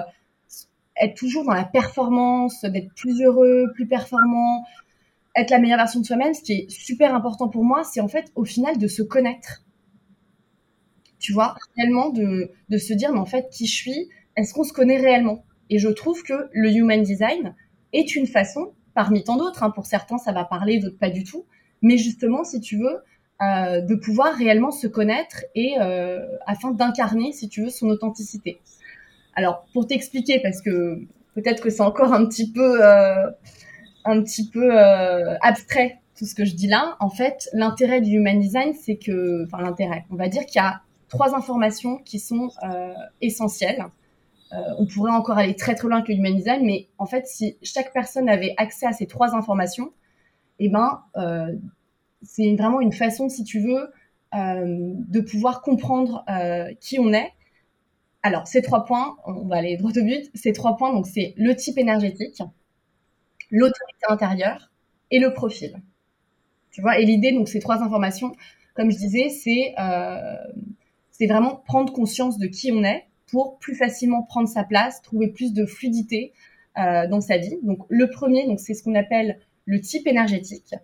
[1.02, 4.64] être toujours dans la performance, d'être plus heureux, plus performant,
[5.36, 8.08] être la meilleure version de soi-même, ce qui est super important pour moi, c'est en
[8.08, 9.64] fait au final de se connaître.
[11.20, 14.74] Tu vois, réellement de, se dire, mais en fait, qui je suis, est-ce qu'on se
[14.74, 15.44] connaît réellement?
[15.70, 17.56] Et je trouve que le human design,
[17.94, 21.24] est une façon, parmi tant d'autres, hein, pour certains ça va parler, d'autres pas du
[21.24, 21.46] tout,
[21.82, 22.98] mais justement, si tu veux,
[23.40, 28.60] euh, de pouvoir réellement se connaître et euh, afin d'incarner, si tu veux, son authenticité.
[29.36, 31.02] Alors, pour t'expliquer, parce que
[31.36, 33.30] peut-être que c'est encore un petit peu, euh,
[34.06, 36.96] un petit peu abstrait tout ce que je dis là.
[37.00, 40.66] En fait, l'intérêt du human design, c'est que, enfin l'intérêt, on va dire qu'il y
[40.66, 42.50] a trois informations qui sont
[43.22, 43.86] essentielles
[44.80, 47.58] on pourrait encore aller très très loin que le human design, mais en fait, si
[47.62, 49.92] chaque personne avait accès à ces trois informations,
[50.60, 51.04] eh ben,
[52.22, 53.92] c'est vraiment une façon, si tu veux,
[54.36, 56.26] euh, de pouvoir comprendre
[56.80, 57.32] qui on est.
[58.24, 60.30] Alors, ces trois points, on va aller droit au but.
[60.34, 62.42] Ces trois points, donc c'est le type énergétique,
[63.52, 64.72] l'autorité intérieure
[65.12, 65.82] et le profil.
[66.72, 68.34] Tu vois, et l'idée, donc ces trois informations,
[68.76, 69.74] comme je disais, c'est
[71.18, 75.28] c'est vraiment prendre conscience de qui on est pour plus facilement prendre sa place, trouver
[75.28, 76.32] plus de fluidité
[76.78, 77.58] euh, dans sa vie.
[77.64, 80.76] Donc le premier, donc c'est ce qu'on appelle le type énergétique.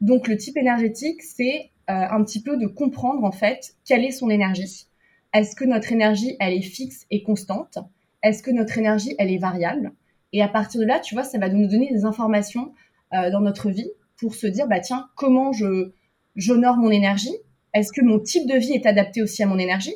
[0.00, 4.10] Donc le type énergétique, c'est euh, un petit peu de comprendre en fait quelle est
[4.10, 4.86] son énergie.
[5.34, 7.78] Est-ce que notre énergie, elle est fixe et constante?
[8.22, 9.92] Est-ce que notre énergie, elle est variable?
[10.32, 12.72] Et à partir de là, tu vois, ça va nous donner des informations
[13.12, 15.92] euh, dans notre vie pour se dire, bah tiens, comment je
[16.36, 17.36] j'honore mon énergie?
[17.74, 19.94] Est-ce que mon type de vie est adapté aussi à mon énergie?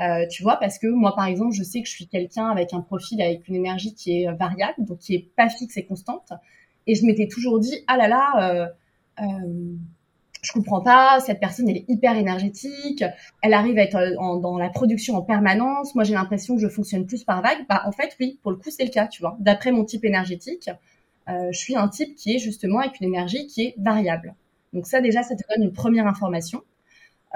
[0.00, 2.72] Euh, tu vois, parce que moi, par exemple, je sais que je suis quelqu'un avec
[2.72, 5.84] un profil avec une énergie qui est euh, variable, donc qui est pas fixe et
[5.84, 6.32] constante.
[6.86, 8.70] Et je m'étais toujours dit, ah là là,
[9.18, 9.74] euh, euh,
[10.42, 13.04] je comprends pas, cette personne, elle est hyper énergétique,
[13.42, 15.94] elle arrive à être dans la production en permanence.
[15.94, 17.66] Moi, j'ai l'impression que je fonctionne plus par vague.
[17.68, 19.36] Bah, en fait, oui, pour le coup, c'est le cas, tu vois.
[19.40, 20.70] D'après mon type énergétique,
[21.28, 24.34] je suis un type qui est justement avec une énergie qui est variable.
[24.72, 26.62] Donc ça, déjà, ça te donne une première information.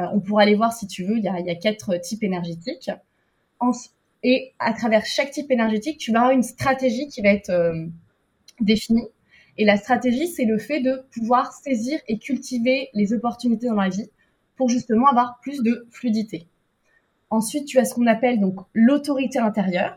[0.00, 2.90] Euh, on pourra aller voir si tu veux, il y a, quatre types énergétiques.
[4.22, 7.86] et à travers chaque type énergétique, tu vas avoir une stratégie qui va être euh,
[8.60, 9.06] définie.
[9.56, 13.88] Et la stratégie, c'est le fait de pouvoir saisir et cultiver les opportunités dans la
[13.88, 14.08] vie
[14.56, 16.46] pour justement avoir plus de fluidité.
[17.30, 19.96] Ensuite, tu as ce qu'on appelle donc l'autorité intérieure.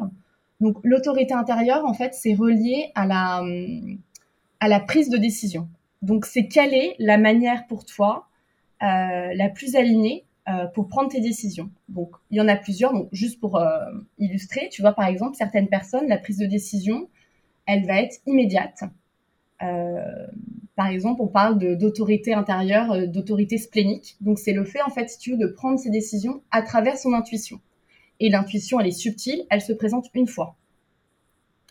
[0.60, 5.67] Donc l'autorité intérieure, en fait, c'est relié à la, prise de décision.
[6.02, 8.28] Donc c'est quelle est la manière pour toi
[8.84, 11.70] euh, la plus alignée euh, pour prendre tes décisions.
[11.89, 12.93] Donc, il y en a plusieurs.
[12.93, 13.80] Donc, juste pour euh,
[14.17, 17.10] illustrer, tu vois, par exemple, certaines personnes, la prise de décision,
[17.65, 18.84] elle va être immédiate.
[19.60, 24.15] Par exemple, on parle d'autorité intérieure, d'autorité splénique.
[24.22, 26.98] Donc, c'est le fait, en fait, si tu veux, de prendre ses décisions à travers
[26.98, 27.60] son intuition.
[28.20, 30.56] Et l'intuition, elle est subtile, elle se présente une fois.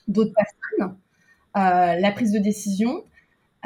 [0.08, 0.96] D'autres personnes,
[1.54, 3.02] la prise de décision,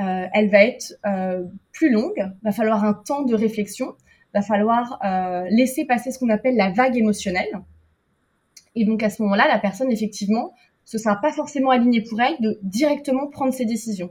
[0.00, 3.94] euh, elle va être euh, plus longue, va falloir un temps de réflexion,
[4.33, 7.61] va falloir euh, laisser passer ce qu'on appelle la vague émotionnelle.
[8.74, 10.54] Et donc à ce moment-là, la personne, effectivement,
[10.90, 14.11] ce sera pas forcément aligné pour elle de directement prendre ses décisions,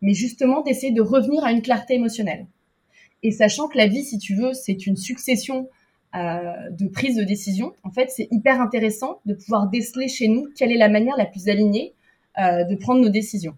[0.00, 2.46] mais justement d'essayer de revenir à une clarté émotionnelle.
[3.22, 5.68] Et sachant que la vie, si tu veux, c'est une succession
[6.14, 10.72] de prises de décision, en fait, c'est hyper intéressant de pouvoir déceler chez nous quelle
[10.72, 11.92] est la manière la plus alignée
[12.38, 13.54] de prendre nos décisions.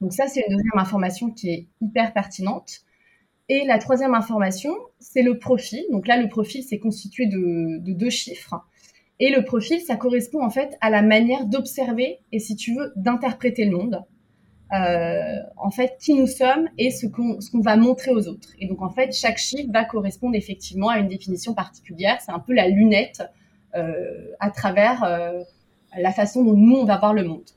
[0.00, 2.82] Donc ça, c'est une deuxième information qui est hyper pertinente.
[3.48, 5.82] Et la troisième information, c'est le profil.
[5.90, 8.64] Donc là, le profil, c'est constitué de, deux chiffres.
[9.24, 12.92] Et le profil, ça correspond en fait à la manière d'observer et, si tu veux,
[12.96, 14.02] d'interpréter le monde.
[14.72, 18.48] en fait qui nous sommes et ce qu'on va montrer aux autres.
[18.58, 22.18] Et donc en fait chaque chiffre va correspondre effectivement à une définition particulière.
[22.20, 23.22] C'est un peu la lunette
[23.74, 24.98] à travers
[25.96, 27.48] la façon dont nous on va voir le monde.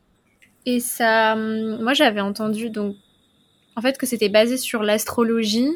[0.68, 2.96] Et ça, hum, moi j'avais entendu donc
[3.76, 5.72] en fait que c'était basé sur l'astrologie,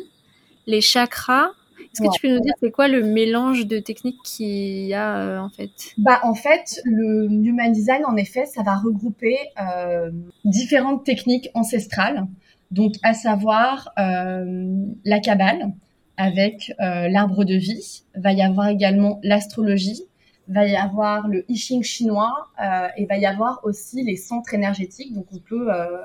[0.67, 1.49] les chakras.
[1.93, 5.17] Est-ce que tu peux nous dire c'est quoi le mélange de techniques qu'il y a
[5.17, 5.71] euh, en fait?
[5.97, 10.11] Bah en fait le Human Design en effet ça va regrouper euh,
[10.45, 12.27] différentes techniques ancestrales,
[12.71, 15.71] donc à savoir euh, la cabale
[16.17, 20.03] avec l'arbre de vie, va y avoir également l'astrologie,
[20.49, 24.53] va y avoir le I Ching chinois euh, et va y avoir aussi les centres
[24.53, 25.13] énergétiques.
[25.13, 26.03] Donc on peut euh, euh,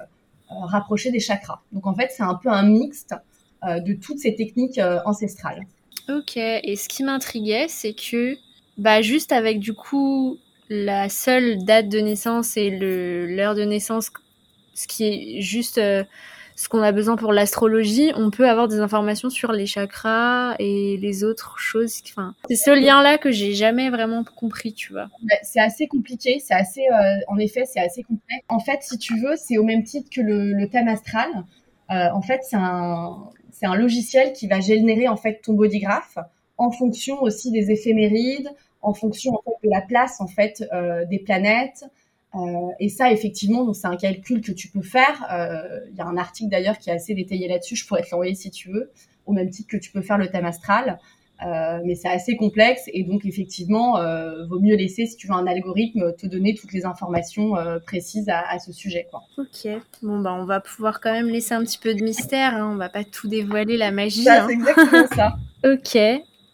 [0.49, 1.61] rapprocher des chakras.
[1.73, 3.15] Donc en fait, c'est un peu un mixte
[3.67, 5.63] de toutes ces techniques ancestrales.
[6.09, 8.37] Ok, et ce qui m'intriguait, c'est que
[8.77, 10.39] bah, juste avec du coup
[10.69, 14.11] la seule date de naissance et l'heure de naissance,
[14.75, 15.79] ce qui est juste
[16.57, 20.97] ce qu'on a besoin pour l'astrologie, on peut avoir des informations sur les chakras et
[20.99, 22.01] les autres choses.
[22.09, 25.09] Enfin, c'est ce lien-là que j'ai jamais vraiment compris, tu vois.
[25.43, 28.45] C'est assez compliqué, c'est assez, euh, en effet, c'est assez complexe.
[28.49, 31.29] En fait, si tu veux, c'est au même titre que le, thème astral.
[31.91, 36.19] Euh, en fait, c'est un, c'est un logiciel qui va générer en fait ton bodygraph
[36.59, 38.51] en fonction aussi des éphémérides,
[38.83, 41.85] en fonction en fait, de la place en fait euh, des planètes,
[42.35, 45.27] euh, et ça, effectivement, c'est un calcul que tu peux faire.
[45.33, 47.77] Euh, il y a un article d'ailleurs qui est assez détaillé là-dessus.
[47.77, 48.91] Je pourrais te l'envoyer si tu veux,
[49.27, 50.99] au même titre que tu peux faire le thème astral.
[51.43, 55.35] Euh, mais c'est assez complexe et donc effectivement, euh, vaut mieux laisser, si tu veux,
[55.35, 59.09] un algorithme te donner toutes les informations euh, précises à, à, ce sujet.
[59.11, 59.23] Quoi.
[59.37, 59.69] Ok,
[60.03, 62.55] bon bah on va pouvoir quand même laisser un petit peu de mystère.
[62.55, 62.71] Hein.
[62.73, 64.25] On va pas tout dévoiler la magie.
[64.25, 65.37] Bah, c'est exactement ça.
[65.65, 65.97] ok.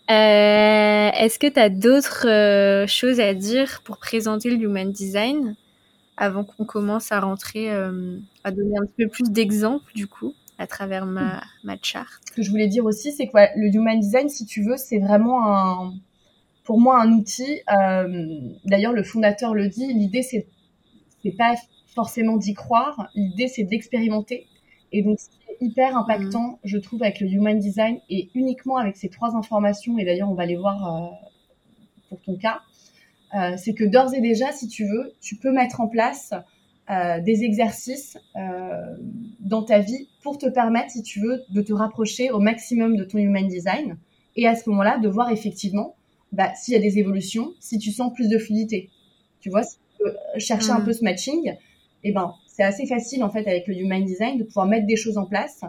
[0.08, 5.56] Est-ce que tu as d'autres choses à dire pour présenter le Human Design
[6.20, 10.34] avant qu'on commence à rentrer, euh, à donner un petit peu plus d'exemples du coup?
[10.60, 12.22] À travers ma, ma charte.
[12.28, 14.98] Ce que je voulais dire aussi, c'est que le Human Design, si tu veux, c'est
[14.98, 15.94] vraiment un,
[16.64, 17.62] pour moi un outil.
[17.72, 19.90] Euh, d'ailleurs, le fondateur le dit.
[19.92, 20.46] L'idée, c'est
[21.22, 21.54] c'est pas
[21.94, 23.08] forcément d'y croire.
[23.14, 24.46] L'idée, c'est d'expérimenter.
[24.92, 26.58] Et donc, c'est hyper impactant, mmh.
[26.64, 29.98] je trouve, avec le Human Design et uniquement avec ces trois informations.
[29.98, 31.08] Et d'ailleurs, on va les voir euh,
[32.10, 32.60] pour ton cas.
[33.34, 36.34] Euh, c'est que d'ores et déjà, si tu veux, tu peux mettre en place
[36.90, 38.96] euh, des exercices euh,
[39.38, 43.04] dans ta vie pour te permettre, si tu veux, de te rapprocher au maximum de
[43.04, 43.96] ton human design
[44.34, 45.94] et à ce moment-là, de voir effectivement
[46.32, 48.90] bah, s'il y a des évolutions, si tu sens plus de fluidité.
[49.40, 50.84] Tu vois, si tu veux chercher un mm.
[50.84, 51.58] peu ce matching, et
[52.08, 54.96] eh ben, c'est assez facile en fait avec le human design de pouvoir mettre des
[54.96, 55.60] choses en place.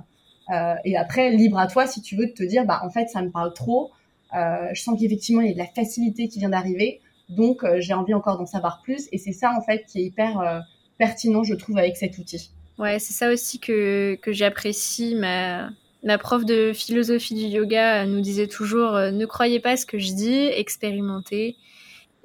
[0.50, 3.10] Euh, et après, libre à toi si tu veux de te dire, bah en fait,
[3.10, 3.92] ça me parle trop.
[4.34, 7.00] Je sens qu'effectivement, il y a de la facilité qui vient d'arriver.
[7.30, 9.08] Donc, j'ai envie encore d'en savoir plus.
[9.12, 10.64] Et c'est ça, en fait, qui est hyper
[11.02, 12.52] pertinent, je trouve, avec cet outil.
[12.78, 15.16] Ouais, c'est ça aussi que, que j'apprécie.
[15.16, 15.72] Ma,
[16.04, 19.98] ma prof de philosophie du yoga nous disait toujours euh, ne croyez pas ce que
[19.98, 21.56] je dis, expérimentez.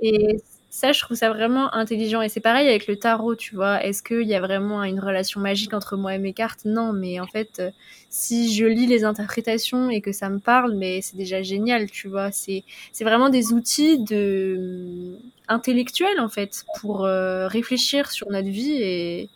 [0.00, 0.36] Et
[0.68, 2.20] ça, je trouve ça vraiment intelligent.
[2.20, 3.82] Et c'est pareil avec le tarot, tu vois.
[3.82, 6.66] Est-ce qu'il y a vraiment une relation magique entre moi et mes cartes?
[6.66, 7.70] Non, mais en fait, euh,
[8.10, 12.08] si je lis les interprétations et que ça me parle, mais c'est déjà génial, tu
[12.08, 12.30] vois.
[12.30, 15.18] C'est c'est vraiment des outils de
[15.50, 19.30] euh, intellectuels en fait pour euh, réfléchir sur notre vie et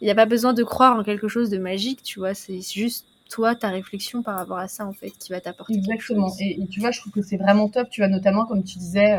[0.00, 2.34] il n'y a pas besoin de croire en quelque chose de magique, tu vois.
[2.34, 5.74] C'est juste toi, ta réflexion par rapport à ça, en fait, qui va t'apporter.
[5.74, 6.28] Exactement.
[6.40, 8.78] Et, et, tu vois, je trouve que c'est vraiment top, tu vois, notamment, comme tu
[8.78, 9.12] disais,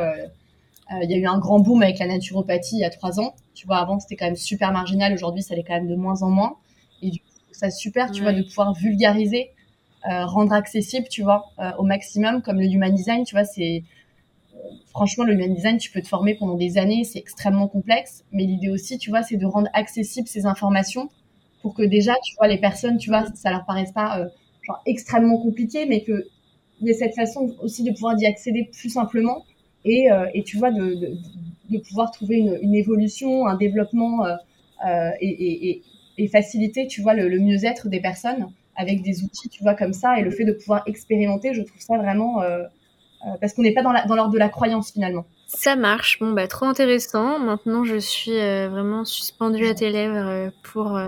[0.92, 3.20] euh, il y a eu un grand boom avec la naturopathie il y a trois
[3.20, 3.34] ans.
[3.56, 5.14] Tu vois, avant, c'était quand même super marginal.
[5.14, 6.58] Aujourd'hui, ça l'est quand même de moins en moins.
[7.02, 9.52] Et du coup, ça super, tu vois, de pouvoir vulgariser,
[10.10, 13.84] euh, rendre accessible, tu vois, euh, au maximum, comme le human design, tu vois, c'est
[14.90, 18.44] franchement le human design, tu peux te former pendant des années, c'est extrêmement complexe, mais
[18.44, 21.10] l'idée aussi, tu vois, c'est de rendre accessible ces informations
[21.62, 24.28] pour que déjà, tu vois, les personnes, tu vois, ça leur paraisse pas
[24.64, 26.28] genre extrêmement compliqué, mais que
[26.82, 29.46] il y ait cette façon aussi de pouvoir y accéder plus simplement
[29.86, 31.18] et, euh, et tu vois, de,
[31.70, 34.36] de, pouvoir trouver une, évolution, un développement euh,
[34.86, 35.82] euh, et, et,
[36.18, 39.94] et, faciliter, tu vois, le, le mieux-être des personnes avec des outils, tu vois, comme
[39.94, 42.42] ça, et le fait de pouvoir expérimenter, je trouve ça vraiment
[43.40, 45.26] parce qu'on n'est pas dans l'ordre de la croyance finalement.
[45.48, 47.40] Ça marche, bon bah trop intéressant.
[47.40, 51.08] Maintenant je suis euh, vraiment suspendue à tes lèvres euh, pour euh,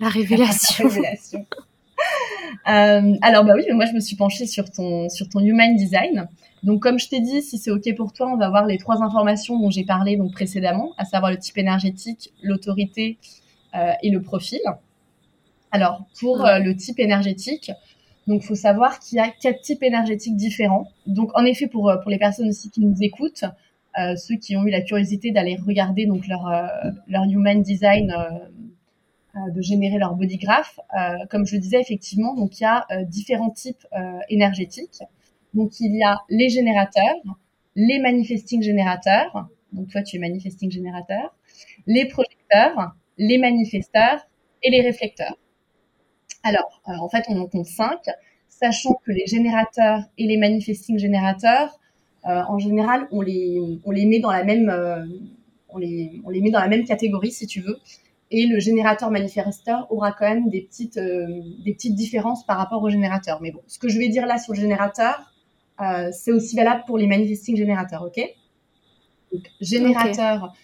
[0.00, 0.84] la révélation.
[0.88, 1.46] la révélation.
[2.64, 6.28] alors bah oui, moi je me suis penchée sur ton sur ton human design.
[6.64, 9.02] Donc, comme je t'ai dit, si c'est OK pour toi, on va voir les trois
[9.02, 13.18] informations dont j'ai parlé donc précédemment, à savoir le type énergétique, l'autorité
[13.74, 14.60] euh, et le profil.
[15.72, 17.70] Alors, pour euh, le type énergétique,
[18.26, 20.88] donc faut savoir qu'il y a quatre types énergétiques différents.
[21.06, 23.44] Donc, en effet, pour, euh, pour les personnes aussi qui nous écoutent,
[23.98, 26.50] euh, ceux qui ont eu la curiosité d'aller regarder donc leur,
[27.06, 28.12] leur human design
[29.54, 30.80] de générer leur bodygraph.
[31.30, 33.86] comme je le disais, effectivement, donc il y a différents types
[34.28, 35.02] énergétiques.
[35.54, 37.14] Donc il y a les générateurs,
[37.76, 39.48] les manifesting générateurs.
[39.72, 41.34] Donc toi, tu es manifesting générateur.
[41.86, 44.26] Les projecteurs, les manifesteurs
[44.62, 45.36] et les réflecteurs.
[46.44, 48.00] Alors, en fait, on en compte cinq,
[48.48, 51.80] sachant que les générateurs et les manifesting générateurs,
[52.26, 55.04] euh, en général, on les, on les met dans la même, euh,
[55.70, 57.78] on les, on les met dans la même catégorie, si tu veux.
[58.30, 61.26] Et le générateur manifesteur aura quand même des petites, euh,
[61.64, 63.40] des petites différences par rapport au générateur.
[63.42, 65.30] Mais bon, ce que je vais dire là sur le générateur,
[66.12, 68.20] c'est aussi valable pour les manifesting générateurs, ok?
[69.32, 70.54] Donc, générateur,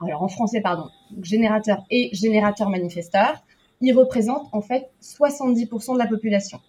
[0.00, 0.88] alors en français, pardon,
[1.20, 3.44] générateur et générateur manifesteur
[3.80, 6.60] ils représentent en fait 70% de la population.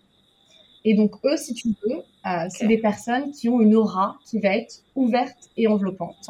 [0.85, 4.39] Et donc eux, si tu veux, euh, c'est des personnes qui ont une aura qui
[4.39, 6.29] va être ouverte et enveloppante.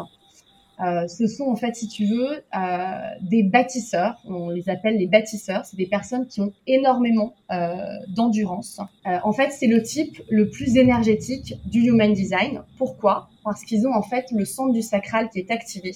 [0.79, 4.21] Euh, ce sont en fait, si tu veux, euh, des bâtisseurs.
[4.25, 5.65] On les appelle les bâtisseurs.
[5.65, 7.77] C'est des personnes qui ont énormément euh,
[8.15, 8.79] d'endurance.
[9.07, 12.61] Euh, en fait, c'est le type le plus énergétique du human design.
[12.77, 13.29] Pourquoi?
[13.43, 15.93] Parce qu'ils ont en fait le centre du sacral qui est activé,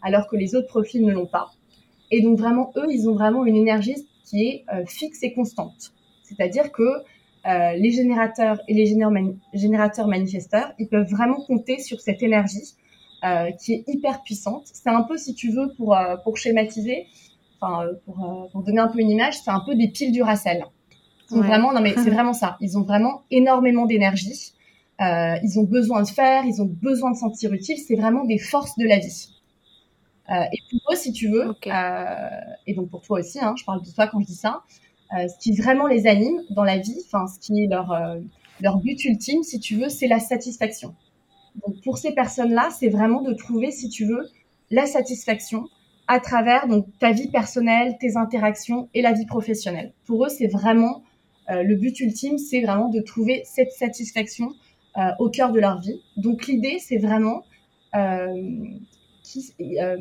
[0.00, 1.50] alors que les autres profils ne l'ont pas.
[2.10, 5.92] Et donc vraiment, eux, ils ont vraiment une énergie qui est euh, fixe et constante.
[6.22, 8.86] C'est-à-dire que euh, les générateurs et les
[9.52, 12.74] générateurs manifesteurs, ils peuvent vraiment compter sur cette énergie
[13.24, 14.62] euh, qui est hyper puissante.
[14.72, 17.06] C'est un peu, si tu veux, pour, pour schématiser,
[17.60, 20.64] enfin, pour, pour, donner un peu une image, c'est un peu des piles du Racel.
[21.30, 22.56] Vraiment, non mais c'est vraiment ça.
[22.60, 24.54] Ils ont vraiment énormément d'énergie.
[25.00, 27.76] Ils ont besoin de faire, ils ont besoin de sentir utile.
[27.76, 29.28] C'est vraiment des forces de la vie.
[30.32, 33.64] Euh, et pour eux, si tu veux, euh, et donc pour toi aussi, hein, je
[33.64, 34.62] parle de toi quand je dis ça,
[35.16, 37.94] euh, ce qui vraiment les anime dans la vie, enfin ce qui est leur
[38.60, 40.94] leur but ultime, si tu veux, c'est la satisfaction.
[41.66, 44.28] Donc pour ces personnes-là, c'est vraiment de trouver, si tu veux,
[44.70, 45.68] la satisfaction
[46.08, 49.92] à travers donc ta vie personnelle, tes interactions et la vie professionnelle.
[50.06, 51.02] Pour eux, c'est vraiment
[51.50, 54.52] euh, le but ultime, c'est vraiment de trouver cette satisfaction
[54.96, 56.00] euh, au cœur de leur vie.
[56.16, 57.44] Donc l'idée, c'est vraiment
[57.94, 58.64] euh,
[59.32, 59.96] qui, euh,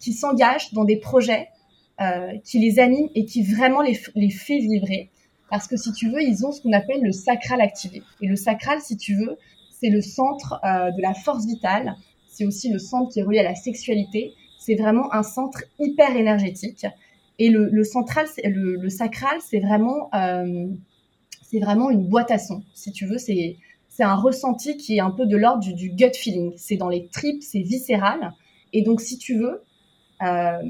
[0.00, 1.48] qui s'engagent dans des projets
[2.00, 5.10] euh, qui les animent et qui vraiment les, les fait vibrer.
[5.50, 8.02] Parce que si tu veux, ils ont ce qu'on appelle le sacral activé.
[8.20, 9.36] Et le sacral, si tu veux,
[9.70, 11.94] c'est le centre euh, de la force vitale.
[12.28, 14.32] C'est aussi le centre qui est relié à la sexualité.
[14.58, 16.86] C'est vraiment un centre hyper énergétique.
[17.38, 20.10] Et le, central, le, le sacral, c'est vraiment,
[21.42, 22.62] c'est vraiment une boîte à son.
[22.72, 23.56] Si tu veux, c'est
[23.96, 26.52] c'est un ressenti qui est un peu de l'ordre du, du gut feeling.
[26.58, 28.32] C'est dans les tripes, c'est viscéral.
[28.72, 29.62] Et donc, si tu veux,
[30.22, 30.62] euh,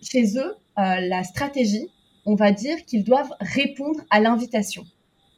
[0.00, 1.88] chez eux, euh, la stratégie,
[2.24, 4.84] on va dire qu'ils doivent répondre à l'invitation.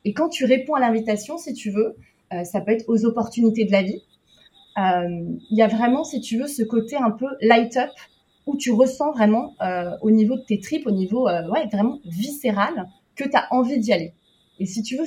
[0.05, 1.96] Et quand tu réponds à l'invitation, si tu veux,
[2.33, 4.03] euh, ça peut être aux opportunités de la vie.
[4.77, 7.90] Il y a vraiment, si tu veux, ce côté un peu light up
[8.46, 9.55] où tu ressens vraiment
[10.03, 13.92] au niveau de tes tripes, au niveau ouais, vraiment viscéral, que tu as envie d'y
[13.92, 14.14] aller.
[14.59, 15.05] Et si tu veux,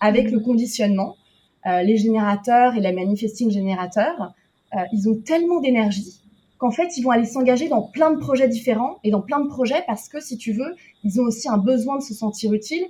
[0.00, 1.16] avec le conditionnement,
[1.64, 4.34] les générateurs et la manifesting générateur,
[4.74, 6.20] euh, ils ont tellement d'énergie
[6.58, 9.48] qu'en fait, ils vont aller s'engager dans plein de projets différents et dans plein de
[9.48, 10.74] projets parce que, si tu veux,
[11.04, 12.84] ils ont aussi un besoin de se sentir utile.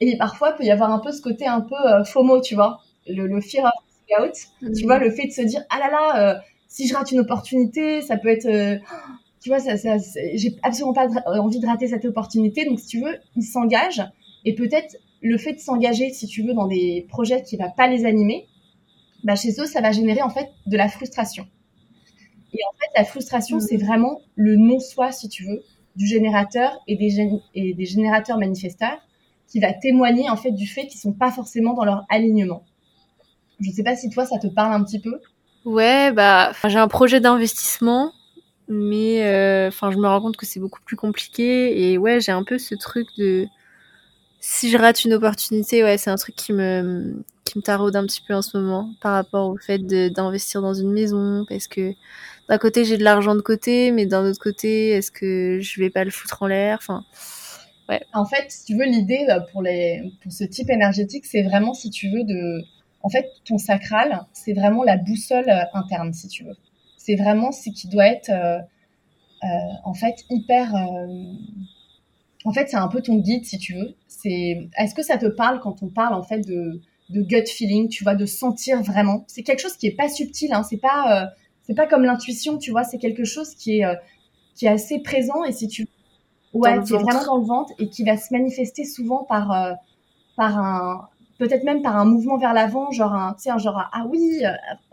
[0.00, 2.54] Et parfois, il peut y avoir un peu ce côté un peu euh, FOMO, tu
[2.54, 4.86] vois, le, le fear of out, tu mhm.
[4.86, 6.38] vois, le fait de se dire, ah là là, euh,
[6.68, 8.48] si je rate une opportunité, ça peut être,
[9.40, 9.96] tu vois, ça, ça,
[10.34, 12.64] j'ai absolument pas envie de rater cette opportunité.
[12.64, 14.04] Donc, si tu veux, ils s'engagent
[14.44, 17.70] et peut-être le fait de s'engager, si tu veux, dans des projets qui ne va
[17.70, 18.46] pas les animer,
[19.28, 21.46] bah, chez eux, ça va générer en fait de la frustration.
[22.54, 23.60] Et en fait, la frustration, mmh.
[23.60, 25.62] c'est vraiment le non-soi, si tu veux,
[25.96, 28.98] du générateur et des, et des générateurs manifesteurs
[29.46, 32.64] qui va témoigner en fait du fait qu'ils sont pas forcément dans leur alignement.
[33.60, 35.20] Je ne sais pas si toi, ça te parle un petit peu.
[35.66, 38.12] Ouais, bah, j'ai un projet d'investissement,
[38.66, 42.32] mais euh, enfin, je me rends compte que c'est beaucoup plus compliqué et ouais, j'ai
[42.32, 43.46] un peu ce truc de
[44.40, 48.04] si je rate une opportunité, ouais, c'est un truc qui me qui me taraude un
[48.04, 51.94] petit peu en ce moment par rapport au fait d'investir dans une maison parce que
[52.48, 55.88] d'un côté j'ai de l'argent de côté mais d'un autre côté est-ce que je vais
[55.88, 56.76] pas le foutre en l'air?
[56.78, 57.04] Enfin
[57.88, 58.02] ouais.
[58.12, 59.62] En fait si tu veux l'idée euh, pour
[60.22, 62.62] pour ce type énergétique c'est vraiment si tu veux de
[63.02, 66.56] en fait ton sacral c'est vraiment la boussole euh, interne si tu veux.
[66.98, 68.58] C'est vraiment ce qui doit être euh,
[69.84, 70.74] en fait hyper
[72.44, 73.94] en fait c'est un peu ton guide si tu veux.
[74.06, 76.80] C'est est-ce que ça te parle quand on parle en fait de
[77.10, 79.24] de gut feeling, tu vois, de sentir vraiment?
[79.28, 81.26] C'est quelque chose qui est pas subtil, hein, c'est pas, euh,
[81.62, 83.94] c'est pas comme l'intuition, tu vois, c'est quelque chose qui est, euh,
[84.54, 85.88] qui est assez présent et si tu,
[86.52, 89.72] ouais, qui est vraiment dans le ventre et qui va se manifester souvent par, euh,
[90.36, 91.08] par un,
[91.38, 94.42] peut-être même par un mouvement vers l'avant, genre un, tu sais, genre ah oui,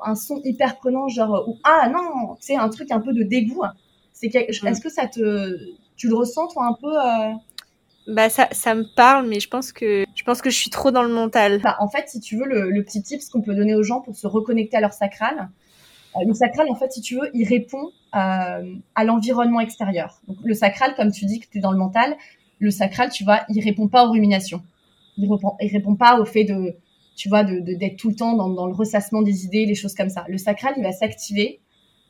[0.03, 3.23] un son hyper prenant, genre ou ah non, tu sais, un truc un peu de
[3.23, 3.63] dégoût.
[4.13, 5.57] C'est est-ce que ça te,
[5.97, 6.91] Tu le ressens, toi, un peu
[8.07, 10.91] bah ça, ça me parle, mais je pense que je pense que je suis trop
[10.91, 11.59] dans le mental.
[11.61, 14.01] Bah, en fait, si tu veux, le, le petit ce qu'on peut donner aux gens
[14.01, 15.49] pour se reconnecter à leur sacral,
[16.15, 20.21] euh, le sacral, en fait, si tu veux, il répond euh, à l'environnement extérieur.
[20.27, 22.15] Donc, le sacral, comme tu dis que tu es dans le mental,
[22.59, 24.61] le sacral, tu vois, il répond pas aux ruminations.
[25.17, 26.75] Il répond, il répond pas au fait de,
[27.15, 29.95] tu vois, de d'être tout le temps dans, dans, le ressassement des idées, les choses
[29.95, 30.25] comme ça.
[30.27, 31.59] Le sacral, il va s'activer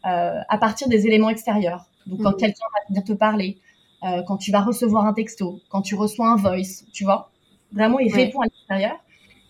[0.05, 1.85] euh, à partir des éléments extérieurs.
[2.05, 2.37] Donc, quand mmh.
[2.37, 3.57] quelqu'un va venir te parler,
[4.05, 7.31] euh, quand tu vas recevoir un texto, quand tu reçois un voice, tu vois.
[7.71, 8.97] Vraiment, il répond à l'extérieur.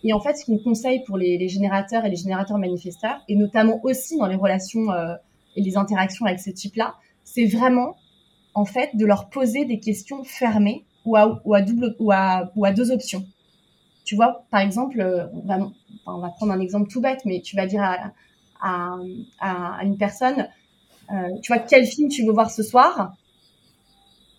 [0.02, 3.80] Et en fait, ce qu'on conseille pour les, générateurs et les générateurs manifesteurs, et notamment
[3.84, 5.14] aussi dans les relations euh,
[5.56, 6.94] et les interactions avec ce type-là,
[7.24, 7.96] c'est vraiment,
[8.54, 12.50] en fait, de leur poser des questions fermées ou à, ou à, double, ou à,
[12.56, 13.26] ou à deux options.
[14.04, 15.58] Tu vois, par exemple, euh, on va,
[16.06, 18.12] on va, prendre un exemple tout bête, mais tu vas dire à,
[18.60, 18.96] à,
[19.40, 20.48] à une personne,
[21.42, 23.14] tu vois, quel film tu veux voir ce soir?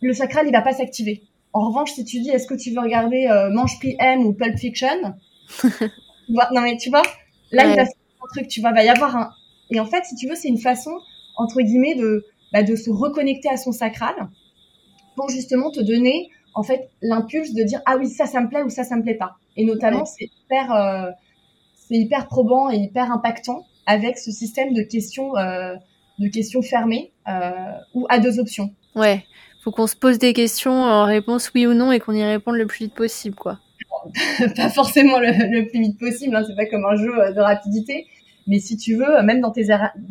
[0.02, 1.24] Le sacral, il va pas s'activer.
[1.54, 4.58] En revanche, si tu dis, est-ce que tu veux regarder euh, Mange PM ou Pulp
[4.58, 5.16] Fiction
[6.30, 7.04] Non, mais tu vois,
[7.52, 9.32] là, il va faire un truc, tu vois, va y avoir un.
[9.72, 10.92] Et en fait, si tu veux, c'est une façon,
[11.38, 14.14] entre guillemets, de, bah, de se reconnecter à son sacral
[15.16, 18.64] pour justement te donner, en fait, l'impulse de dire, ah oui, ça, ça me plaît
[18.64, 19.38] ou ça, ça me plaît pas.
[19.56, 21.10] Et notamment, c'est hyper, euh,
[21.76, 25.74] c'est hyper probant et hyper impactant avec ce système de questions, euh,
[26.20, 27.12] de questions fermées
[27.94, 28.74] ou à deux options.
[28.96, 29.24] Ouais
[29.60, 32.56] faut qu'on se pose des questions en réponse oui ou non et qu'on y réponde
[32.56, 33.60] le plus vite possible, quoi.
[34.56, 38.08] pas forcément le, plus vite possible, hein, c'est pas comme un jeu euh, de rapidité.
[38.48, 39.68] Mais si tu veux, même dans tes,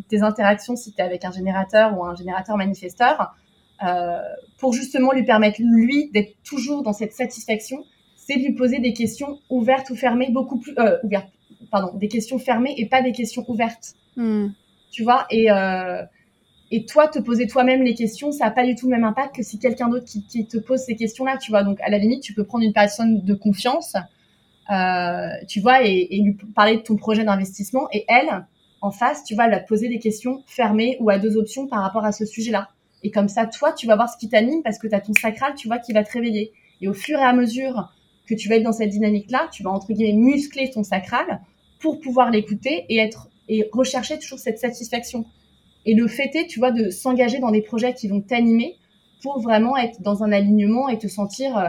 [0.08, 3.34] tes interactions, si tu es avec un générateur ou un générateur manifesteur,
[3.82, 4.18] euh,
[4.58, 7.84] pour justement lui permettre, lui, d'être toujours dans cette satisfaction,
[8.16, 10.74] c'est de lui poser des questions ouvertes ou fermées, beaucoup plus...
[10.78, 11.30] Euh, ouvertes,
[11.70, 13.94] pardon, des questions fermées et pas des questions ouvertes.
[14.16, 14.48] Hmm.
[14.90, 15.50] Tu vois Et...
[15.50, 16.02] Euh,
[16.70, 19.36] et toi, te poser toi-même les questions, ça n'a pas du tout le même impact
[19.36, 21.62] que si quelqu'un d'autre qui, te pose ces questions-là, tu vois.
[21.62, 23.94] Donc, à la limite, tu peux prendre une personne de confiance,
[24.70, 27.86] euh, tu vois, et, lui parler de ton projet d'investissement.
[27.92, 28.46] Et elle,
[28.80, 32.04] en face, tu vas te poser des questions fermées ou à deux options par rapport
[32.04, 32.68] à ce sujet-là.
[33.04, 35.12] Et comme ça, toi, tu vas voir ce qui t'anime parce que tu as ton
[35.12, 36.52] sacral, tu vois, qui va te réveiller.
[36.80, 37.92] Et au fur et à mesure
[38.26, 41.40] que tu vas être dans cette dynamique-là, tu vas, entre guillemets, muscler ton sacral
[41.78, 45.24] pour pouvoir l'écouter et être et rechercher toujours cette satisfaction.
[45.86, 48.76] Et le fait est, tu vois, de s'engager dans des projets qui vont t'animer
[49.22, 51.68] pour vraiment être dans un alignement et te sentir euh,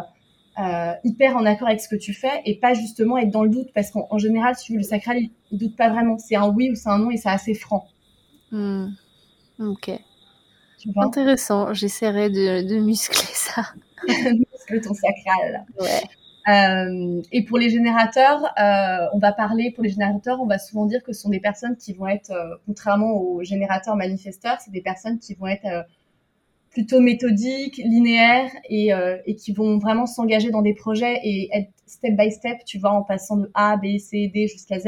[0.59, 3.49] euh, hyper en accord avec ce que tu fais et pas justement être dans le
[3.49, 6.17] doute parce qu'en général, si le sacral, il, ne doute pas vraiment.
[6.17, 7.87] C'est un oui ou c'est un non et c'est assez franc.
[8.51, 8.87] Hmm.
[9.59, 9.91] Ok.
[10.95, 11.73] Intéressant.
[11.73, 13.61] J'essaierai de, de muscler ça.
[14.07, 15.65] muscle ton sacral.
[15.79, 16.01] Ouais.
[16.47, 20.85] Euh, et pour les générateurs, euh, on va parler, pour les générateurs, on va souvent
[20.85, 24.71] dire que ce sont des personnes qui vont être, euh, contrairement aux générateurs manifesteurs, c'est
[24.71, 25.83] des personnes qui vont être euh,
[26.71, 31.71] plutôt méthodiques, linéaires et, euh, et qui vont vraiment s'engager dans des projets et être
[31.85, 34.87] step by step, tu vois, en passant de A, B, C, D jusqu'à Z.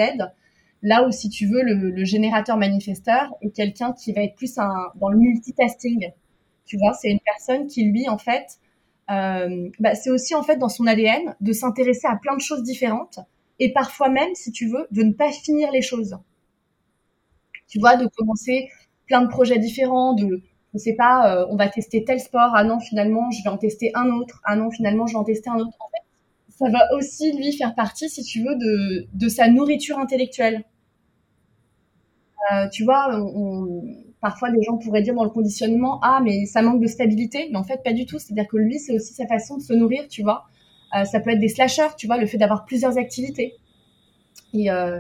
[0.82, 4.58] Là où, si tu veux, le, le générateur manifesteur est quelqu'un qui va être plus
[4.60, 6.12] un, dans le multitasking.
[6.66, 8.60] Tu vois, c'est une personne qui, lui, en fait,
[9.10, 13.20] bah, c'est aussi en fait dans son ADN de s'intéresser à plein de choses différentes
[13.60, 16.18] et parfois même, si tu veux, de ne pas finir les choses.
[17.68, 18.70] Tu vois, de commencer
[19.08, 20.42] plein de projets différents, de,
[20.74, 23.58] je sais pas, euh, on va tester tel sport, ah non, finalement, je vais en
[23.58, 25.78] tester un autre, ah non, finalement, je vais en tester un autre.
[25.80, 26.04] En fait,
[26.50, 30.64] ça va aussi, lui, faire partie, si tu veux, de, de sa nourriture intellectuelle.
[32.52, 33.84] Euh, tu vois, on,
[34.22, 37.58] parfois des gens pourraient dire dans le conditionnement ah mais ça manque de stabilité mais
[37.58, 38.20] en fait pas du tout.
[38.20, 40.46] C'est à dire que lui c'est aussi sa façon de se nourrir tu vois.
[40.96, 43.56] Euh, ça peut être des slashers tu vois le fait d'avoir plusieurs activités.
[44.54, 45.00] Et euh,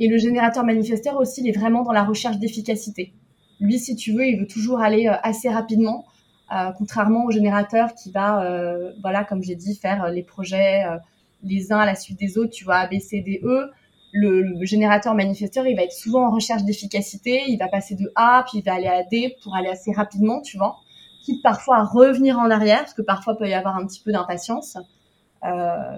[0.00, 3.12] et le générateur manifesteur aussi il est vraiment dans la recherche d'efficacité.
[3.60, 6.04] Lui si tu veux il veut toujours aller euh, assez rapidement
[6.52, 10.84] euh, contrairement au générateur qui va euh, voilà comme j'ai dit faire les projets
[11.44, 13.70] les uns à la suite des autres tu vois A E
[14.18, 18.44] le, générateur manifesteur, il va être souvent en recherche d'efficacité, il va passer de A,
[18.48, 20.76] puis il va aller à D pour aller assez rapidement, tu vois,
[21.24, 24.02] quitte parfois à revenir en arrière, parce que parfois il peut y avoir un petit
[24.02, 24.76] peu d'impatience.
[25.44, 25.96] Euh,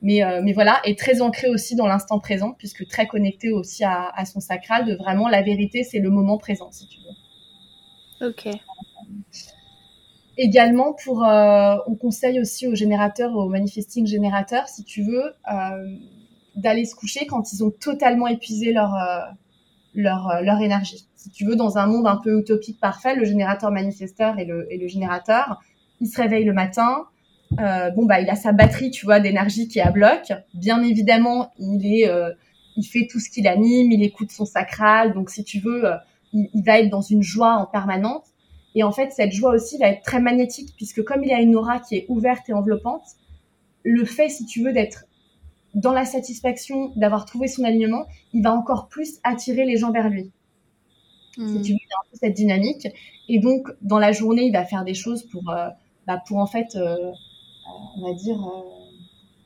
[0.00, 3.84] mais, euh, mais voilà, et très ancré aussi dans l'instant présent, puisque très connecté aussi
[3.84, 8.28] à, à, son sacral, de vraiment la vérité, c'est le moment présent, si tu veux.
[8.28, 8.48] Ok.
[10.36, 15.34] Également, pour, euh, on conseille aussi aux générateurs, aux manifesting générateurs, si tu veux,
[16.58, 19.20] d'aller se coucher quand ils ont totalement épuisé leur, euh,
[19.94, 21.06] leur, euh, leur énergie.
[21.16, 24.72] Si tu veux, dans un monde un peu utopique parfait, le générateur manifesteur et le,
[24.72, 25.60] et le générateur,
[26.00, 27.04] il se réveille le matin.
[27.60, 30.32] Euh, bon bah il a sa batterie, tu vois, d'énergie qui est à bloc.
[30.54, 32.30] Bien évidemment, il est, euh,
[32.76, 35.14] il fait tout ce qui l'anime, il écoute son sacral.
[35.14, 35.84] Donc si tu veux,
[36.32, 38.24] il, il, va être dans une joie en permanence.
[38.74, 41.56] Et en fait, cette joie aussi va être très magnétique, puisque comme il a une
[41.56, 43.02] aura qui est ouverte et enveloppante,
[43.82, 45.04] le fait, si tu veux, d'être
[45.74, 50.08] dans la satisfaction, d'avoir trouvé son alignement, il va encore plus attirer les gens vers
[50.08, 50.30] lui.
[51.36, 51.62] Si hmm.
[51.62, 52.88] tu veux, il a un peu cette dynamique.
[53.28, 55.68] Et donc, dans la journée, il va faire des choses pour, euh,
[56.06, 57.12] bah, pour en fait, euh, euh,
[57.96, 58.38] on va dire,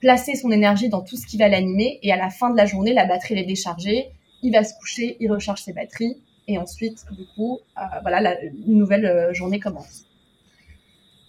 [0.01, 1.99] placer son énergie dans tout ce qui va l'animer.
[2.03, 4.09] Et à la fin de la journée, la batterie est déchargée.
[4.43, 6.17] Il va se coucher, il recharge ses batteries.
[6.49, 7.61] Et ensuite, du coup,
[8.03, 10.05] voilà, la, une nouvelle journée commence.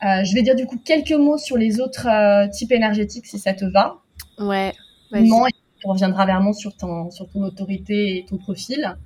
[0.01, 2.07] je vais dire du coup quelques mots sur les autres
[2.49, 3.97] types énergétiques si ça te va.
[4.39, 4.73] Ouais.
[5.21, 5.45] Non,
[5.85, 8.97] on reviendra vraiment sur ton, sur ton autorité et ton profil.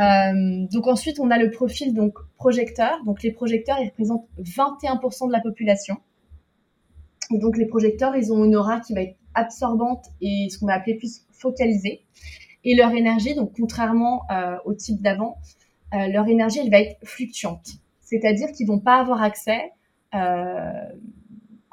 [0.00, 3.02] Euh, donc ensuite, on a le profil donc projecteur.
[3.04, 5.96] Donc les projecteurs, ils représentent 21% de la population.
[7.30, 10.74] donc les projecteurs, ils ont une aura qui va être absorbante et ce qu'on va
[10.74, 12.02] appeler plus focalisée.
[12.64, 15.38] Et leur énergie, donc contrairement euh, au type d'avant,
[15.92, 17.74] euh, leur énergie, elle va être fluctuante.
[18.00, 19.72] C'est-à-dire qu'ils vont pas avoir accès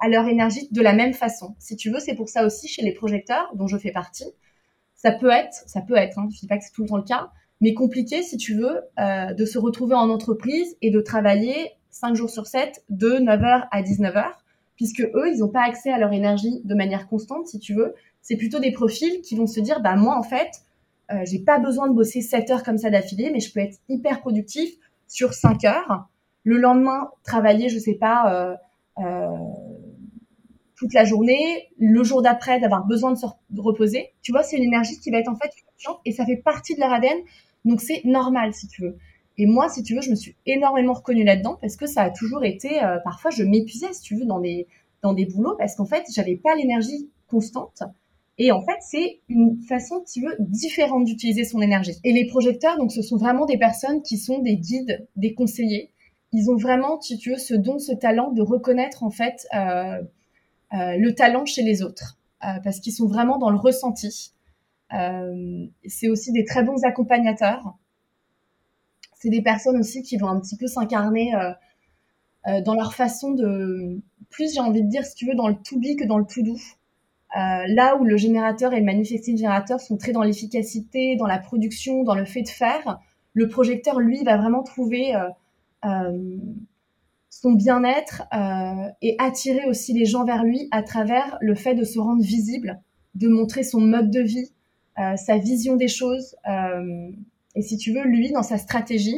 [0.01, 1.55] à leur énergie de la même façon.
[1.59, 4.25] Si tu veux, c'est pour ça aussi chez les projecteurs, dont je fais partie,
[4.95, 6.97] ça peut être, ça peut être, hein, je dis pas que c'est tout le temps
[6.97, 7.29] le cas,
[7.61, 12.15] mais compliqué, si tu veux, euh, de se retrouver en entreprise et de travailler 5
[12.15, 14.25] jours sur 7, de 9h à 19h,
[14.75, 17.93] puisque eux, ils n'ont pas accès à leur énergie de manière constante, si tu veux.
[18.21, 20.49] C'est plutôt des profils qui vont se dire, bah moi, en fait,
[21.11, 23.77] euh, j'ai pas besoin de bosser 7 heures comme ça d'affilée, mais je peux être
[23.89, 24.73] hyper productif
[25.07, 26.07] sur 5 heures.
[26.43, 28.55] Le lendemain, travailler, je sais pas, euh,
[28.99, 29.37] euh
[30.81, 34.13] toute la journée, le jour d'après d'avoir besoin de se reposer.
[34.23, 35.51] Tu vois, c'est une énergie qui va être en fait
[36.05, 37.19] et ça fait partie de leur ADN.
[37.65, 38.97] Donc c'est normal si tu veux.
[39.37, 42.09] Et moi, si tu veux, je me suis énormément reconnue là-dedans parce que ça a
[42.09, 44.65] toujours été, euh, parfois je m'épuisais si tu veux dans des
[45.03, 47.83] dans des boulots parce qu'en fait j'avais pas l'énergie constante.
[48.39, 51.93] Et en fait, c'est une façon, si tu veux, différente d'utiliser son énergie.
[52.03, 55.91] Et les projecteurs, donc, ce sont vraiment des personnes qui sont des guides, des conseillers.
[56.31, 60.01] Ils ont vraiment, si tu veux, ce don, ce talent de reconnaître, en fait, euh,
[60.71, 64.33] le talent chez les autres, euh, parce qu'ils sont vraiment dans le ressenti.
[64.93, 67.77] Euh, c'est aussi des très bons accompagnateurs.
[69.15, 71.33] C'est des personnes aussi qui vont un petit peu s'incarner
[72.65, 74.01] dans leur façon de,
[74.31, 76.25] plus j'ai envie de dire, si tu veux, dans le to be que dans le
[76.25, 76.55] to do.
[77.35, 82.03] là où le générateur et le manifesting générateur sont très dans l'efficacité, dans la production,
[82.03, 82.99] dans le fait de faire,
[83.33, 85.13] le projecteur, lui, va vraiment trouver
[87.41, 91.83] son bien-être euh, et attirer aussi les gens vers lui à travers le fait de
[91.83, 92.79] se rendre visible,
[93.15, 94.51] de montrer son mode de vie,
[94.99, 96.35] euh, sa vision des choses.
[96.47, 97.09] Euh,
[97.55, 99.17] et si tu veux, lui, dans sa stratégie,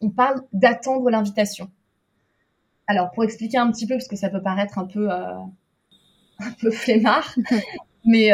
[0.00, 1.70] on parle d'attendre l'invitation.
[2.86, 5.10] Alors, pour expliquer un petit peu, parce que ça peut paraître un peu,
[6.38, 7.34] un peu flemmard,
[8.04, 8.30] mais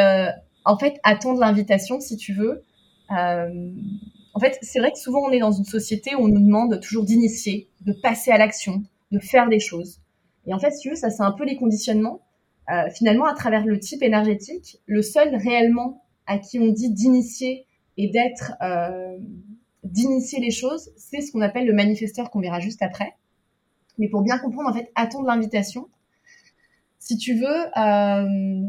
[0.64, 2.62] en fait, attendre l'invitation, si tu veux,
[4.34, 6.80] en fait, c'est vrai que souvent on est dans une société où on nous demande
[6.80, 10.00] toujours d'initier, de passer à l'action, de faire des choses.
[10.46, 12.20] Et en fait, si veux, ça c'est un peu les conditionnements.
[12.70, 17.66] Euh, finalement, à travers le type énergétique, le seul réellement à qui on dit d'initier
[17.96, 19.18] et d'être, euh,
[19.84, 23.14] d'initier les choses, c'est ce qu'on appelle le manifesteur qu'on verra juste après.
[23.98, 25.88] Mais pour bien comprendre, en fait, attendre l'invitation,
[26.98, 28.62] si tu veux, euh,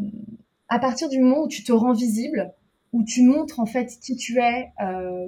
[0.67, 2.51] à partir du moment où tu te rends visible,
[2.93, 4.71] où tu montres en fait qui tu es.
[4.81, 5.27] Euh,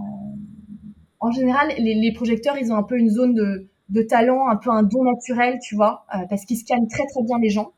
[0.00, 0.02] euh,
[1.20, 4.82] en général, les, projecteurs, ils ont un peu une zone de, talent, un peu un
[4.82, 7.72] don naturel, tu vois, euh, parce qu'ils scannent très très bien les gens.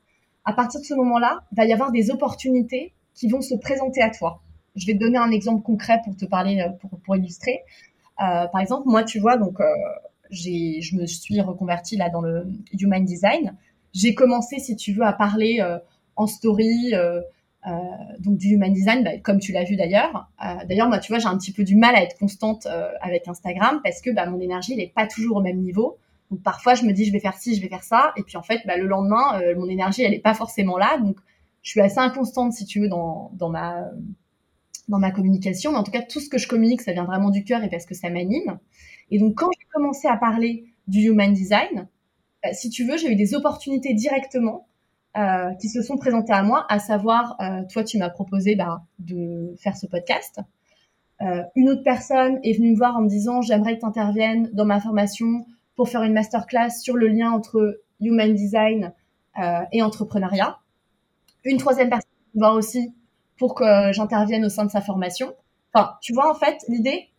[0.45, 4.03] À partir de ce moment-là, il va y avoir des opportunités qui vont se présenter
[4.03, 4.43] à toi.
[4.75, 6.65] Je vais te donner un exemple concret pour te parler,
[7.05, 7.61] pour, illustrer.
[8.19, 9.59] par exemple, moi, tu vois, donc
[10.31, 12.47] j'ai, je me suis reconvertie là dans le
[12.79, 13.57] human design.
[13.95, 15.63] J'ai commencé, si tu veux, à parler
[16.17, 17.21] en story, euh,
[18.21, 20.31] donc du human design, bah, comme tu l'as vu d'ailleurs.
[20.45, 22.91] Euh, d'ailleurs, moi, tu vois, j'ai un petit peu du mal à être constante euh,
[23.01, 25.99] avec Instagram parce que bah, mon énergie, n'est pas toujours au même niveau.
[26.31, 28.37] Donc parfois, je me dis, je vais faire ci, je vais faire ça, et puis
[28.37, 30.99] en fait, bah, le lendemain, mon énergie, elle n'est pas forcément là.
[30.99, 31.17] Donc,
[31.63, 33.85] je suis assez inconstante, si tu veux, dans, dans ma
[34.89, 35.73] dans ma communication.
[35.73, 37.69] Mais en tout cas, tout ce que je communique, ça vient vraiment du cœur et
[37.69, 38.59] parce que ça m'anime.
[39.11, 41.89] Et donc, quand j'ai commencé à parler du human design,
[42.53, 44.69] si tu veux, j'ai eu des opportunités directement
[45.17, 48.83] euh, qui se sont présentés à moi, à savoir, euh, toi, tu m'as proposé bah,
[48.99, 50.41] de faire ce podcast.
[51.23, 54.51] Euh, une autre personne est venue me voir en me disant, j'aimerais que tu interviennes
[54.53, 58.93] dans ma formation pour faire une masterclass sur le lien entre human design
[59.71, 60.59] et entrepreneuriat.
[61.45, 62.95] Une troisième personne me voir aussi
[63.39, 65.35] pour que j'intervienne au sein de sa formation.
[65.73, 67.11] Enfin, tu vois, en fait, l'idée,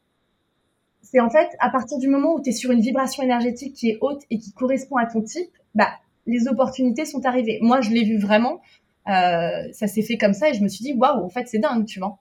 [1.01, 3.89] c'est en fait, à partir du moment où tu es sur une vibration énergétique qui
[3.89, 5.89] est haute et qui correspond à ton type, bah,
[6.28, 7.59] les opportunités sont arrivées.
[7.61, 8.61] Moi, je l'ai vu vraiment.
[9.07, 11.59] Euh, ça s'est fait comme ça et je me suis dit, waouh, en fait, c'est
[11.59, 12.19] dingue, tu vois.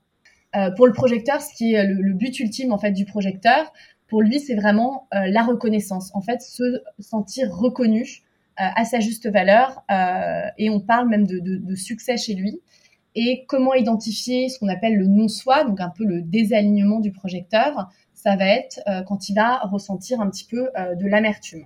[0.55, 3.73] Euh, pour le projecteur, ce qui est le, but ultime en fait du projecteur,
[4.07, 6.13] Pour lui, c'est vraiment la reconnaissance.
[6.15, 8.23] En fait, se sentir reconnu
[8.57, 9.85] à sa juste valeur.
[10.57, 12.63] et on parle même de, de, de succès chez lui
[13.17, 17.89] et comment identifier ce qu'on appelle le non-soi, donc un peu le désalignement du projecteur,
[18.13, 21.65] ça va être euh, quand il va ressentir un petit peu euh, de l'amertume.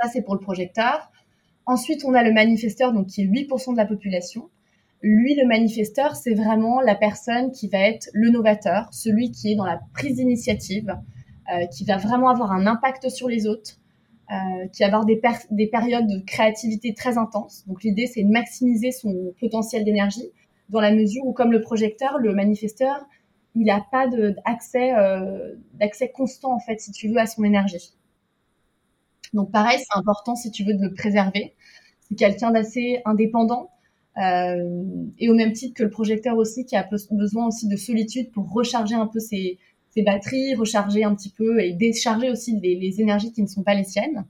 [0.00, 1.10] Ça, c'est pour le projecteur.
[1.66, 4.48] Ensuite, on a le manifesteur, donc qui est 8% de la population.
[5.02, 9.56] Lui, le manifesteur, c'est vraiment la personne qui va être le novateur, celui qui est
[9.56, 10.96] dans la prise d'initiative,
[11.52, 13.78] euh, qui va vraiment avoir un impact sur les autres,
[14.30, 15.20] euh, qui va avoir des,
[15.50, 17.64] des, périodes de créativité très intenses.
[17.66, 20.30] Donc l'idée, c'est de maximiser son potentiel d'énergie
[20.68, 23.06] dans la mesure où, comme le projecteur, le manifesteur,
[23.54, 27.92] il n'a pas euh, d'accès constant, en fait, si tu veux, à son énergie.
[29.32, 31.54] Donc pareil, c'est important, si tu veux, de le préserver.
[32.00, 33.70] C'est quelqu'un d'assez indépendant.
[34.18, 34.82] Euh,
[35.18, 38.52] et au même titre que le projecteur aussi, qui a besoin aussi de solitude pour
[38.52, 39.58] recharger un peu ses,
[39.90, 43.74] ses batteries, recharger un petit peu et décharger aussi les, énergies qui ne sont pas
[43.74, 44.26] les siennes.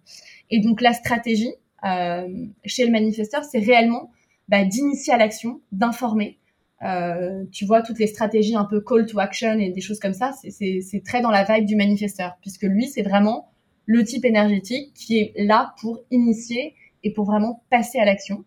[0.50, 1.52] Et donc la stratégie
[1.84, 2.28] euh,
[2.64, 4.10] chez le manifesteur, c'est réellement
[4.48, 6.38] bah, d'initier à l'action, d'informer.
[6.82, 10.14] Euh, tu vois, toutes les stratégies un peu call to action et des choses comme
[10.14, 13.49] ça, c'est très dans la vibe du manifesteur, puisque lui, c'est vraiment
[13.86, 18.44] le type énergétique qui est là pour initier et pour vraiment passer à l'action.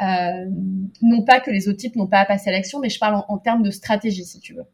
[0.00, 0.46] Euh,
[1.00, 3.22] non pas que les autres types n'ont pas à passer à l'action, mais je parle
[3.28, 4.66] en termes de stratégie, si tu veux.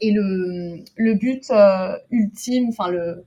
[0.00, 3.26] Et le, le but euh, ultime, enfin le,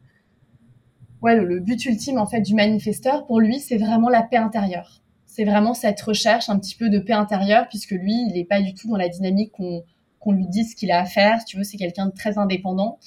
[1.21, 5.01] ouais, le, but ultime en fait du manifesteur, pour lui, c'est vraiment la paix intérieure.
[5.28, 8.61] C'est vraiment cette recherche un petit peu de paix intérieure, puisque lui, il n'est pas
[8.61, 9.84] du tout dans la dynamique qu'on
[10.19, 11.43] qu'on lui dise ce qu'il a à faire.
[11.43, 12.97] Tu veux, c'est quelqu'un de très indépendant.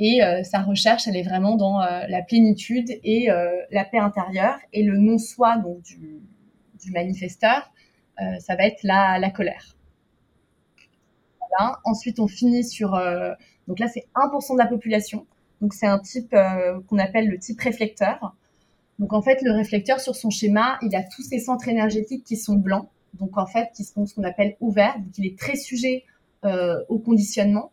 [0.00, 3.28] Et euh, sa recherche, elle est vraiment dans euh, la plénitude et
[3.70, 4.58] la paix intérieure.
[4.72, 6.20] Et le non-soi du,
[6.90, 7.70] manifesteur,
[8.38, 9.76] ça va être la, la colère.
[11.84, 13.32] Ensuite, on finit sur, euh,
[13.66, 15.26] donc là, c'est 1% de la population.
[15.60, 18.34] Donc, c'est un type euh, qu'on appelle le type réflecteur.
[18.98, 22.36] Donc, en fait, le réflecteur, sur son schéma, il a tous ses centres énergétiques qui
[22.36, 22.88] sont blancs.
[23.14, 24.98] Donc, en fait, qui sont ce qu'on appelle ouverts.
[24.98, 26.04] Donc, il est très sujet
[26.44, 27.72] euh, au conditionnement.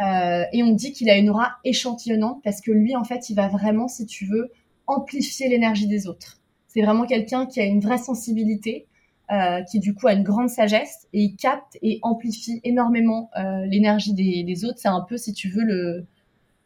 [0.00, 3.48] Et on dit qu'il a une aura échantillonnante parce que lui, en fait, il va
[3.48, 4.50] vraiment, si tu veux,
[4.86, 6.40] amplifier l'énergie des autres.
[6.68, 8.86] C'est vraiment quelqu'un qui a une vraie sensibilité
[9.32, 13.64] euh, qui du coup a une grande sagesse et il capte et amplifie énormément euh,
[13.66, 14.78] l'énergie des, autres.
[14.78, 16.04] C'est un peu, si tu veux, le,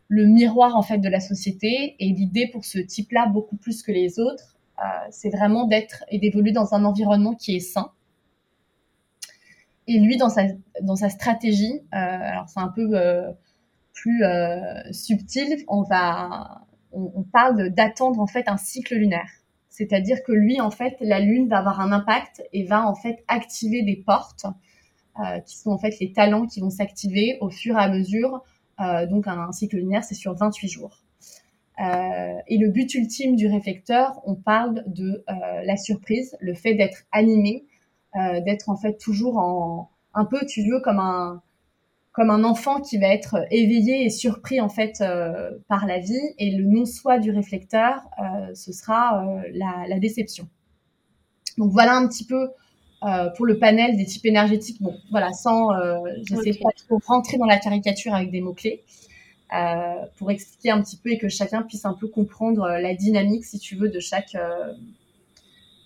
[0.08, 1.94] le miroir en fait de la société.
[1.98, 6.18] Et l'idée pour ce type-là, beaucoup plus que les autres, euh, c'est vraiment d'être et
[6.18, 7.90] d'évoluer dans un environnement qui est sain.
[9.86, 10.44] Et lui, dans sa,
[10.82, 12.90] dans sa stratégie, alors c'est un peu
[13.92, 14.22] plus
[14.92, 16.64] subtil, on va,
[16.94, 19.30] on, parle d'attendre en fait un cycle lunaire.
[19.68, 23.24] C'est-à-dire que lui, en fait, la Lune va avoir un impact et va en fait
[23.26, 24.46] activer des portes
[25.18, 28.42] euh, qui sont en fait les talents qui vont s'activer au fur et à mesure.
[28.80, 31.02] Euh, donc un, cycle lunaire, c'est sur 28 jours.
[31.80, 35.24] Euh, et le but ultime du réflecteur, on parle de
[35.64, 37.64] la surprise, le fait d'être animé,
[38.14, 41.42] d'être en fait toujours en un peu, tu veux, comme un
[42.12, 46.22] comme un enfant qui va être éveillé et surpris en fait euh, par la vie.
[46.38, 50.48] Et le non-soi du réflecteur euh, ce sera euh, la, déception.
[51.58, 52.48] Donc voilà un petit peu
[53.36, 54.80] pour le panel des types énergétiques.
[54.80, 55.68] Bon voilà sans
[56.22, 58.82] j'essaie pas trop rentrer dans la caricature avec des mots clés
[60.16, 63.58] pour expliquer un petit peu et que chacun puisse un peu comprendre la dynamique si
[63.58, 64.34] tu veux de chaque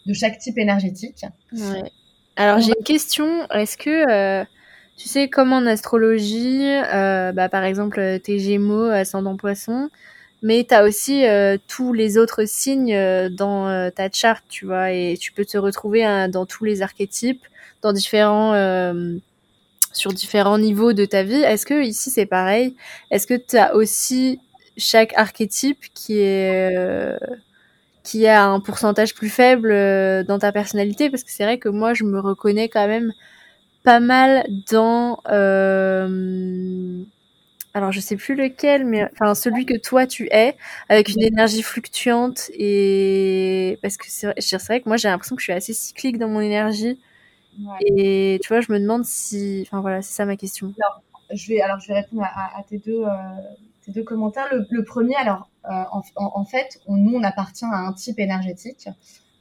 [0.07, 1.25] de chaque type énergétique.
[1.53, 1.91] Ouais.
[2.39, 3.47] Alors j'ai une question.
[3.51, 4.47] Est-ce que
[4.99, 9.91] tu sais, comme en astrologie, euh, bah, par exemple, euh, tes Gémeaux, ascendant Poisson,
[10.43, 12.99] mais tu as aussi euh, tous les autres signes
[13.31, 17.45] dans ta charte, tu vois, et tu peux te retrouver hein, dans tous les archétypes,
[17.83, 18.55] dans différents,
[19.93, 21.43] sur différents niveaux de ta vie.
[21.43, 22.77] Est-ce que ici c'est pareil?
[23.11, 24.41] Est-ce que tu as aussi
[24.77, 26.77] chaque archétype qui est
[28.09, 29.69] qui a un pourcentage plus faible
[30.25, 33.13] dans ta personnalité Parce que c'est vrai que moi, je me reconnais quand même
[33.85, 37.03] pas mal dans euh,
[37.75, 40.57] alors je sais plus lequel mais enfin celui que toi tu es
[40.89, 45.45] avec une énergie fluctuante et parce que c'est vrai que moi j'ai l'impression que je
[45.45, 46.99] suis assez cyclique dans mon énergie.
[47.81, 50.75] Et tu vois je me demande si enfin voilà c'est ça ma question.
[50.79, 51.03] Alors
[51.33, 53.09] je vais alors je vais répondre à, tes deux euh,
[53.89, 58.19] deux commentaires le, premier alors euh, en, fait on, nous on appartient à un type
[58.19, 58.89] énergétique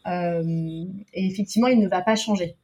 [0.05, 2.55] et effectivement il ne va pas changer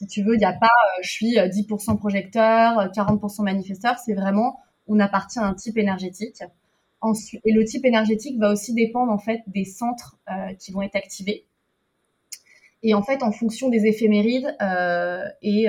[0.00, 3.44] si tu veux, il n'y a pas euh, je suis 10% euh, projecteur, 40% euh,
[3.44, 6.42] manifesteur, c'est vraiment on appartient à un type énergétique.
[7.02, 10.18] Ensuite, et le type énergétique va aussi dépendre en fait des centres
[10.58, 11.46] qui vont être activés.
[12.82, 14.54] Et en fait, en fonction des éphémérides
[15.40, 15.66] et,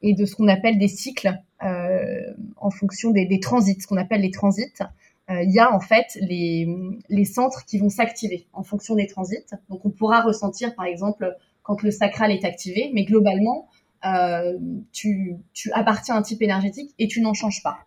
[0.00, 4.22] et de ce qu'on appelle des cycles, en fonction des, des, transits, ce qu'on appelle
[4.22, 4.82] les transits.
[5.28, 6.68] Il y a en fait les,
[7.08, 9.46] les centres qui vont s'activer en fonction des transits.
[9.70, 13.68] Donc on pourra ressentir par exemple quand le sacral est activé, mais globalement,
[14.04, 14.58] euh,
[14.92, 17.78] tu, tu appartiens à un type énergétique et tu n'en changes pas.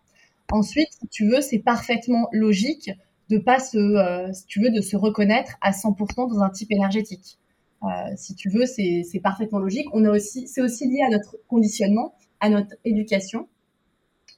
[0.50, 2.90] Ensuite, si tu veux, c'est parfaitement logique
[3.28, 6.72] de pas se, euh, si tu veux, de se reconnaître à 100% dans un type
[6.72, 7.38] énergétique.
[7.82, 9.86] Euh, si tu veux, c'est parfaitement logique.
[9.92, 13.48] On a aussi, c'est aussi lié à notre conditionnement, à notre éducation.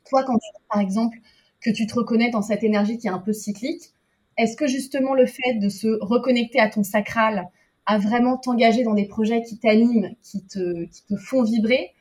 [0.08, 1.18] Toi, quand tu, par exemple,
[1.60, 3.92] que tu te reconnais dans cette énergie qui est un peu cyclique,
[4.36, 7.48] est-ce que justement le fait de se reconnecter à ton sacral,
[7.86, 10.86] à vraiment t'engager dans des projets qui t'animent, qui te,
[11.16, 11.92] font vibrer,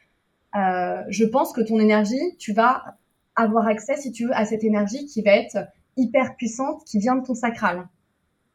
[0.55, 2.97] euh, je pense que ton énergie, tu vas
[3.35, 5.57] avoir accès, si tu veux, à cette énergie qui va être
[5.95, 7.87] hyper puissante, qui vient de ton sacral.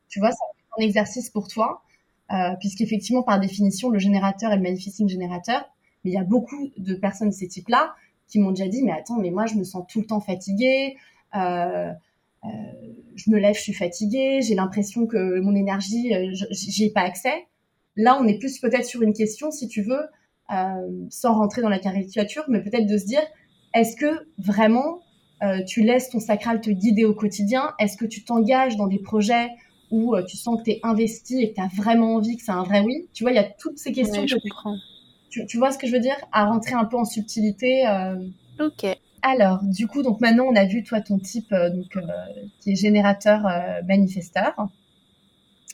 [0.09, 0.45] Tu vois, ça
[0.79, 1.83] un exercice pour toi,
[2.33, 5.65] euh, puisqu'effectivement, par définition, le générateur est le manifesting générateur.
[6.05, 7.95] Mais il y a beaucoup de personnes de ces types-là
[8.33, 10.97] qui m'ont déjà dit, mais attends, mais moi, je me sens tout le temps fatiguée.
[11.37, 11.93] Euh,
[12.45, 12.49] euh,
[13.15, 17.03] je me lève, je suis fatiguée, j'ai l'impression que mon énergie, euh, j'y ai pas
[17.03, 17.47] accès.
[17.95, 20.01] Là, on est plus peut-être sur une question, si tu veux,
[21.11, 23.23] sans rentrer dans la caricature, mais peut-être de se dire,
[23.75, 25.01] est-ce que vraiment
[25.67, 27.75] tu laisses ton sacral te guider au quotidien?
[27.79, 29.49] Est-ce que tu t'engages dans des projets
[29.91, 32.53] où tu sens que tu es investi et que tu as vraiment envie, que c'est
[32.53, 33.09] un vrai oui?
[33.13, 34.27] Tu vois, il y a toutes ces questions.
[34.27, 34.77] je comprends.
[35.33, 36.17] Tu, tu, vois ce que je veux dire?
[36.31, 37.85] À rentrer un peu en subtilité.
[38.61, 38.87] Ok.
[39.23, 42.03] Alors, du coup, donc maintenant, on a vu toi ton type euh, donc, euh,
[42.61, 44.69] qui est générateur euh, manifesteur.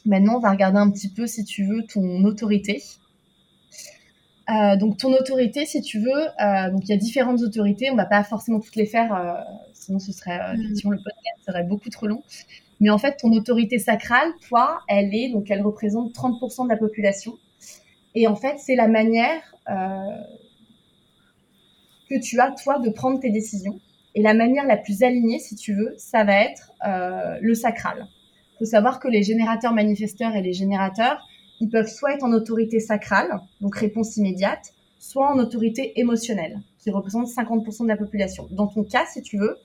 [0.05, 2.83] Maintenant, on va regarder un petit peu, si tu veux, ton autorité.
[4.79, 7.91] donc, ton autorité, si tu veux, donc il y a différentes autorités.
[7.91, 9.45] On va pas forcément toutes les faire,
[9.75, 10.61] sinon ce serait mm.
[10.61, 12.23] effectivement le podcast serait beaucoup trop long.
[12.81, 16.77] Mais en fait, ton autorité sacrale, toi, elle est donc elle représente 30% de la
[16.79, 17.35] population.
[18.15, 19.43] Et en fait, c'est la manière
[22.09, 23.79] que tu as, toi, de prendre tes décisions.
[24.15, 28.09] Et la manière la plus alignée, si tu veux, ça va être euh, le sacral.
[28.55, 31.25] Il faut savoir que les générateurs manifesteurs et les générateurs,
[31.61, 36.91] ils peuvent soit être en autorité sacrale, donc réponse immédiate, soit en autorité émotionnelle, qui
[36.91, 38.49] représente 50% de la population.
[38.51, 39.57] Dans ton cas, si tu veux,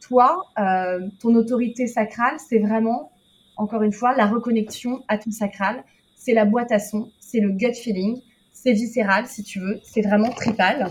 [0.00, 3.12] toi, euh, ton autorité sacrale, c'est vraiment,
[3.56, 5.84] encore une fois, la reconnexion à ton sacral.
[6.24, 8.20] C'est la boîte à son, c'est le gut feeling,
[8.52, 10.90] c'est viscéral, si tu veux, c'est vraiment tripal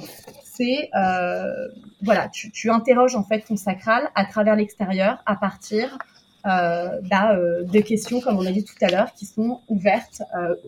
[0.55, 1.67] c'est euh,
[2.01, 5.97] voilà, tu, tu, interroges en fait ton sacral à travers l'extérieur à partir
[6.45, 10.21] euh, bah, euh, des questions, comme on a dit tout à l'heure, qui sont ouvertes,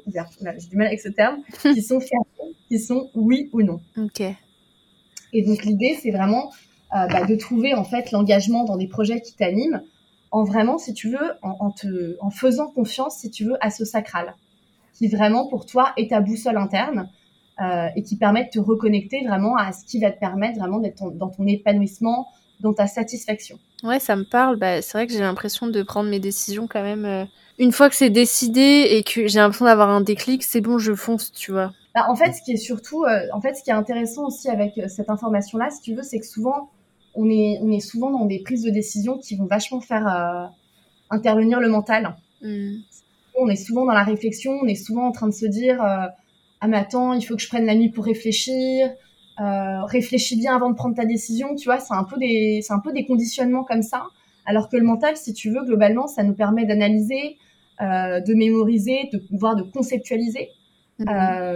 [0.07, 3.79] ouvertes, j'ai du mal avec ce terme, qui sont fermées, qui sont oui ou non.
[3.97, 4.21] Ok.
[5.33, 6.51] Et donc l'idée, c'est vraiment
[6.91, 9.81] bah, de trouver en fait l'engagement dans des projets qui t'animent,
[10.31, 13.69] en vraiment, si tu veux, en, en, te, en faisant confiance, si tu veux, à
[13.69, 14.33] ce sacral,
[14.95, 17.09] qui vraiment pour toi est ta boussole interne.
[17.61, 20.79] Euh, et qui permettent de te reconnecter vraiment à ce qui va te permettre vraiment
[20.79, 22.27] d'être dans ton épanouissement,
[22.59, 23.57] dans ta satisfaction.
[23.81, 24.57] Ouais, ça me parle.
[24.57, 27.05] Bah, c'est vrai que j'ai l'impression de prendre mes décisions quand même.
[27.05, 27.23] Euh,
[27.57, 30.93] une fois que c'est décidé et que j'ai l'impression d'avoir un déclic, c'est bon, je
[30.93, 31.71] fonce, tu vois.
[31.93, 34.49] Bah, en fait, ce qui est surtout, euh, en fait, ce qui est intéressant aussi
[34.49, 36.71] avec cette information-là, si tu veux, c'est que souvent,
[37.13, 40.51] on est, on est souvent dans des prises de décision qui vont vachement faire
[41.09, 42.17] intervenir le mental.
[42.41, 42.79] Hmm.
[43.37, 45.81] On est souvent dans la réflexion, on est souvent en train de se dire
[46.61, 48.89] ah mais attends, il faut que je prenne la nuit pour réfléchir,
[49.39, 52.73] euh, réfléchis bien avant de prendre ta décision, tu vois, c'est un peu des, c'est
[52.73, 54.07] un peu des conditionnements comme ça.
[54.45, 57.37] Alors que le mental, si tu veux, globalement, ça nous permet d'analyser,
[57.81, 60.49] euh, de mémoriser, de voire de conceptualiser,
[60.99, 61.07] mhm.
[61.09, 61.55] euh,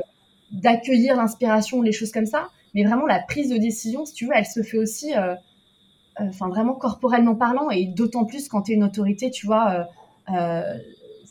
[0.51, 2.49] d'accueillir l'inspiration, les choses comme ça.
[2.75, 5.33] Mais vraiment, la prise de décision, si tu veux, elle se fait aussi, euh,
[6.19, 9.87] euh, enfin vraiment corporellement parlant, et d'autant plus quand tu es une autorité, tu vois.
[10.29, 10.77] Euh,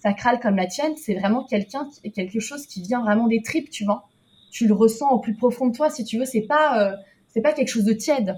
[0.01, 3.84] sacrale comme la tienne, c'est vraiment quelqu'un, quelque chose qui vient vraiment des tripes, tu
[3.84, 4.09] vois.
[4.51, 6.24] Tu le ressens au plus profond de toi, si tu veux.
[6.24, 6.96] C'est pas, euh,
[7.28, 8.36] c'est pas quelque chose de tiède.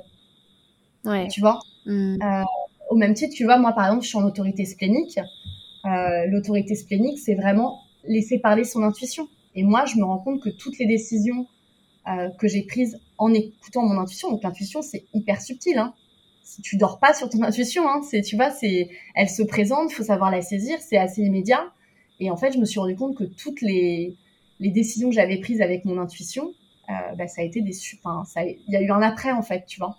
[1.05, 1.29] Ouais.
[1.29, 1.61] Tu vois?
[1.87, 2.17] Mm.
[2.23, 2.43] Euh,
[2.91, 5.19] au même titre, tu vois, moi par exemple, je suis en autorité splénique.
[5.87, 9.29] Euh, l'autorité splénique, c'est vraiment laisser parler son intuition.
[9.55, 11.47] Et moi, je me rends compte que toutes les décisions
[12.39, 15.79] que j'ai prises en écoutant mon intuition, donc l'intuition, c'est hyper subtil.
[15.79, 15.95] Hein
[16.63, 20.03] tu dors pas sur ton intuition, hein, c'est, tu vois, c'est, elle se présente, faut
[20.03, 21.73] savoir la saisir, c'est assez immédiat.
[22.19, 24.17] Et en fait, je me suis rendu compte que toutes les,
[24.59, 26.53] les décisions que j'avais prises avec mon intuition,
[26.89, 29.43] euh, bah, ça a été des, enfin, ça, il y a eu un après en
[29.43, 29.97] fait, tu vois.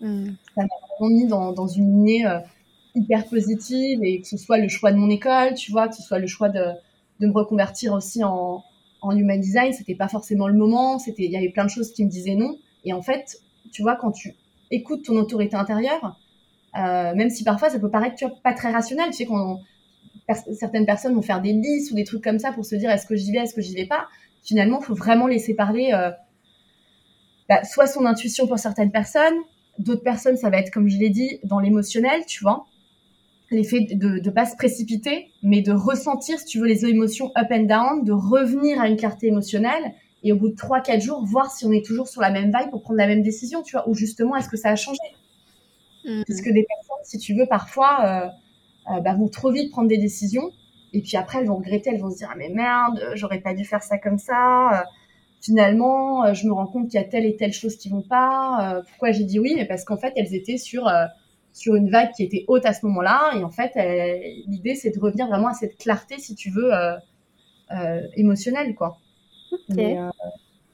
[0.00, 0.30] Hmm.
[0.54, 0.68] Ça m'a
[0.98, 2.38] vraiment mis dans, dans une lignée euh,
[2.94, 6.02] hyper positive et que ce soit le choix de mon école, tu vois, que ce
[6.02, 6.64] soit le choix de,
[7.20, 8.62] de me reconvertir aussi en,
[9.00, 11.92] en human design, c'était pas forcément le moment, c'était, il y avait plein de choses
[11.92, 12.56] qui me disaient non.
[12.84, 13.38] Et en fait,
[13.72, 14.34] tu vois, quand tu
[14.72, 16.18] écoute ton autorité intérieure,
[16.76, 19.10] euh, même si parfois ça peut paraître tu pas très rationnel.
[19.10, 19.60] Tu sais, quand
[20.58, 23.06] certaines personnes vont faire des listes ou des trucs comme ça pour se dire est-ce
[23.06, 24.08] que j'y vais, est-ce que j'y vais pas?
[24.42, 26.10] Finalement, il faut vraiment laisser parler euh,
[27.48, 29.34] bah, soit son intuition pour certaines personnes,
[29.78, 32.66] d'autres personnes, ça va être, comme je l'ai dit, dans l'émotionnel, tu vois.
[33.50, 37.48] L'effet de ne pas se précipiter, mais de ressentir, si tu veux, les émotions up
[37.50, 39.92] and down, de revenir à une clarté émotionnelle
[40.22, 42.70] et au bout de 3-4 jours, voir si on est toujours sur la même vibe
[42.70, 45.00] pour prendre la même décision, tu vois, ou justement, est-ce que ça a changé?
[46.04, 46.22] Mm.
[46.26, 48.30] Parce que des personnes, si tu veux, parfois,
[48.88, 50.50] euh, euh, bah, vont trop vite prendre des décisions,
[50.92, 53.54] et puis après, elles vont regretter, elles vont se dire, ah mais merde, j'aurais pas
[53.54, 54.84] dû faire ça comme ça, euh,
[55.40, 58.82] finalement, je me rends compte qu'il y a telle et telle chose qui vont pas,
[58.88, 59.54] pourquoi j'ai dit oui?
[59.56, 60.88] Mais parce qu'en fait, elles étaient sur
[61.52, 63.32] sur une vague qui était haute à ce moment-là.
[63.36, 63.72] Et en fait,
[64.46, 66.70] l'idée, c'est de revenir vraiment à cette clarté, si tu veux,
[68.14, 69.01] émotionnelle, quoi.
[69.78, 70.10] Euh,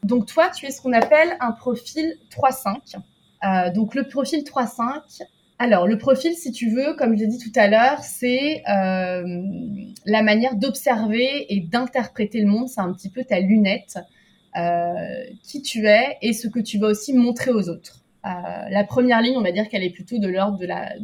[0.03, 2.97] donc toi, tu es ce qu'on appelle un profil 3-5.
[3.45, 5.22] Euh, donc le profil 3-5,
[5.59, 9.43] alors le profil, si tu veux, comme je l'ai dit tout à l'heure, c'est euh,
[10.07, 12.68] la manière d'observer et d'interpréter le monde.
[12.68, 13.99] C'est un petit peu ta lunette,
[15.45, 18.03] qui tu es et ce que tu vas aussi montrer aux autres.
[18.24, 20.95] la première ligne, on va dire qu'elle est plutôt de l'ordre de la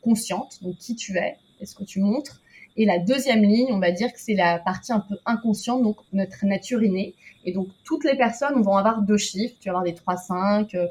[0.00, 2.40] consciente, donc qui tu es et ce que tu montres.
[2.76, 5.96] Et la deuxième ligne, on va dire que c'est la partie un peu inconsciente, donc
[6.12, 7.14] notre nature innée.
[7.44, 9.54] Et donc, toutes les personnes vont avoir deux chiffres.
[9.60, 10.88] Tu vas avoir des 3, 5, euh,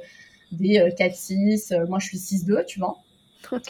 [0.52, 1.72] des 4, euh, 6.
[1.72, 3.00] Euh, moi, je suis 6, 2, tu vois.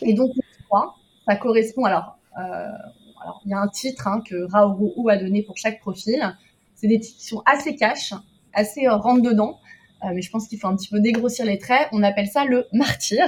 [0.01, 0.95] Et donc, le 3,
[1.25, 1.85] ça correspond.
[1.85, 6.35] Alors, alors il y a un titre hein, que Raoult a donné pour chaque profil.
[6.75, 8.13] C'est des titres qui sont assez cash,
[8.53, 9.59] assez rentre dedans.
[10.03, 11.87] mais je pense qu'il faut un petit peu dégrossir les traits.
[11.93, 13.25] On appelle ça le martyr.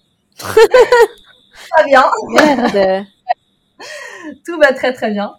[0.36, 2.04] Très bien.
[2.28, 3.06] Merde.
[4.44, 5.34] tout va très très bien.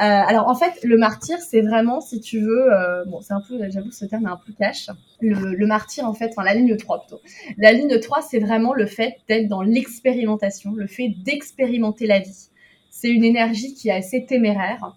[0.00, 3.40] Euh, alors en fait, le martyr, c'est vraiment, si tu veux, euh, bon, c'est un
[3.40, 4.88] peu, j'avoue, ce terme est un peu cash.
[5.20, 7.20] Le, martyr, en fait, enfin la ligne 3 plutôt.
[7.58, 12.48] La ligne 3, c'est vraiment le fait d'être dans l'expérimentation, le fait d'expérimenter la vie.
[12.88, 14.96] C'est une énergie qui est assez téméraire.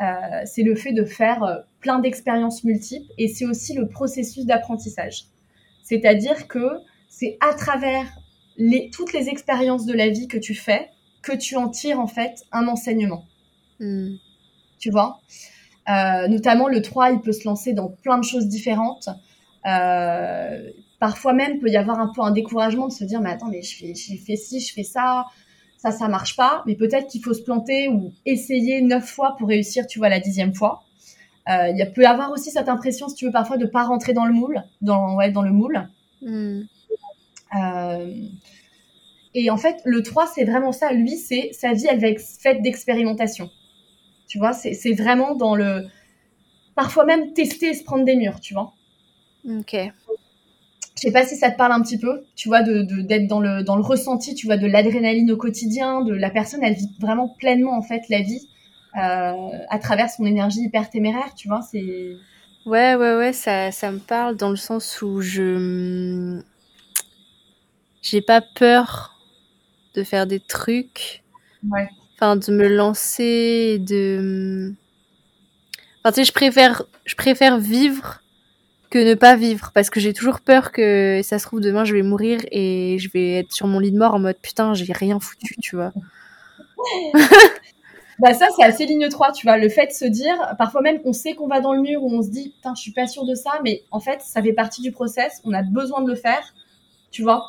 [0.00, 0.04] Euh,
[0.44, 5.26] c'est le fait de faire plein d'expériences multiples et c'est aussi le processus d'apprentissage.
[5.82, 6.78] C'est-à-dire que
[7.08, 8.06] c'est à travers
[8.56, 10.88] les, toutes les expériences de la vie que tu fais
[11.22, 13.24] que tu en tires en fait un enseignement.
[13.80, 14.14] Hmm.
[14.78, 15.20] Tu vois?
[15.88, 19.08] Euh, Notamment le 3, il peut se lancer dans plein de choses différentes.
[19.66, 23.48] Euh, parfois même, peut y avoir un peu un découragement de se dire, mais attends,
[23.48, 25.26] mais je fais, je fais ci, je fais ça,
[25.78, 26.62] ça, ça marche pas.
[26.66, 30.20] Mais peut-être qu'il faut se planter ou essayer neuf fois pour réussir, tu vois, la
[30.20, 30.82] dixième fois.
[31.48, 34.12] Euh, il peut y avoir aussi cette impression, si tu veux, parfois de pas rentrer
[34.12, 35.88] dans le moule, dans, ouais, dans le moule.
[36.22, 36.62] Hmm.
[39.34, 40.92] Et en fait, le 3, c'est vraiment ça.
[40.92, 43.50] Lui, c'est sa vie, elle va être faite d'expérimentation.
[44.28, 45.86] Tu vois, c'est vraiment dans le.
[46.74, 48.72] Parfois même tester et se prendre des murs, tu vois.
[49.46, 49.76] Ok.
[50.96, 53.26] Je sais pas si ça te parle un petit peu, tu vois, d'être de, d'être
[53.26, 56.74] dans, le, dans le ressenti, tu vois, de l'adrénaline au quotidien, de la personne, elle
[56.74, 58.48] vit vraiment pleinement, en fait, la vie
[58.96, 62.16] euh, à travers son énergie hyper téméraire, tu vois, c'est.
[62.66, 66.40] Ouais, ouais, ouais, ça, ça me parle dans le sens où je.
[68.02, 69.11] J'ai pas peur
[69.94, 71.22] de faire des trucs.
[72.14, 74.72] Enfin, de me lancer, de.
[76.04, 78.22] Enfin, tu sais, je préfère, je préfère vivre
[78.92, 81.94] que ne pas vivre parce que j'ai toujours peur que ça se trouve demain je
[81.94, 84.92] vais mourir et je vais être sur mon lit de mort en mode putain, j'ai
[84.92, 85.92] rien foutu, tu vois.
[88.18, 91.00] bah ça c'est assez ligne 3, tu vois, le fait de se dire parfois même
[91.06, 93.06] on sait qu'on va dans le mur ou on se dit putain, je suis pas
[93.06, 96.10] sûr de ça mais en fait, ça fait partie du process, on a besoin de
[96.10, 96.52] le faire,
[97.10, 97.46] tu vois,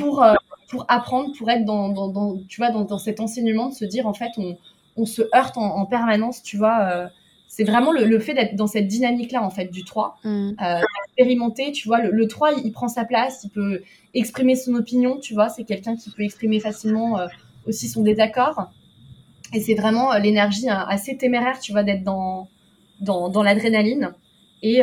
[0.00, 0.34] pour euh,
[0.72, 4.06] pour apprendre, pour être dans, dans, tu vois, dans, dans, cet enseignement, de se dire
[4.06, 4.56] en fait, on,
[4.96, 6.88] on se heurte en, permanence, tu vois.
[6.90, 7.08] Euh,
[7.46, 10.18] c'est vraiment le, le fait d'être dans cette dynamique-là, en fait, du 3.
[10.24, 10.52] Mm.
[10.62, 13.82] Euh, expérimenter, tu vois, le, 3, il, prend sa place, il peut
[14.14, 17.26] exprimer son opinion, tu vois, c'est quelqu'un qui peut exprimer facilement euh,
[17.66, 18.70] aussi son désaccord.
[19.52, 22.48] Et c'est vraiment l'énergie hein, assez téméraire, tu vois, d'être dans,
[23.00, 24.14] dans, dans l'adrénaline
[24.62, 24.80] et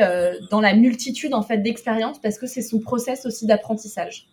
[0.52, 4.28] dans la multitude, en fait, d'expériences, parce que c'est son process aussi d'apprentissage.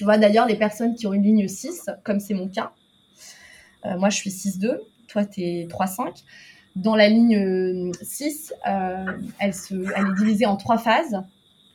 [0.00, 2.72] Tu vois, d'ailleurs, les personnes qui ont une ligne 6, comme c'est mon cas,
[3.84, 4.78] euh, moi je suis 6-2,
[5.08, 6.22] toi tu es 3-5.
[6.74, 9.04] Dans la ligne 6, euh,
[9.38, 11.20] elle, se, elle est divisée en trois phases.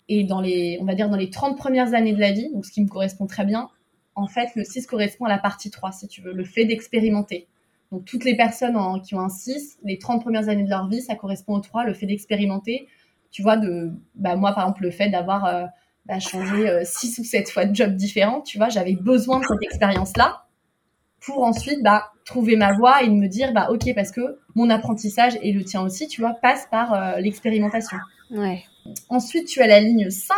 [0.09, 2.65] Et dans les, on va dire dans les 30 premières années de la vie, donc
[2.65, 3.69] ce qui me correspond très bien,
[4.15, 7.47] en fait, le 6 correspond à la partie 3, si tu veux, le fait d'expérimenter.
[7.91, 11.03] Donc toutes les personnes qui ont un 6, les 30 premières années de leur vie,
[11.03, 12.88] ça correspond au 3, le fait d'expérimenter.
[13.30, 15.65] Tu vois, de, bah, moi par exemple, le fait d'avoir euh,
[16.06, 19.45] bah, changer euh, six ou sept fois de job différents, tu vois, j'avais besoin de
[19.45, 20.45] cette expérience-là
[21.20, 25.38] pour ensuite bah, trouver ma voie et me dire bah ok parce que mon apprentissage
[25.41, 27.97] et le tien aussi, tu vois, passe par euh, l'expérimentation.
[28.32, 28.64] Ouais.
[29.10, 30.36] Ensuite, tu as la ligne 5,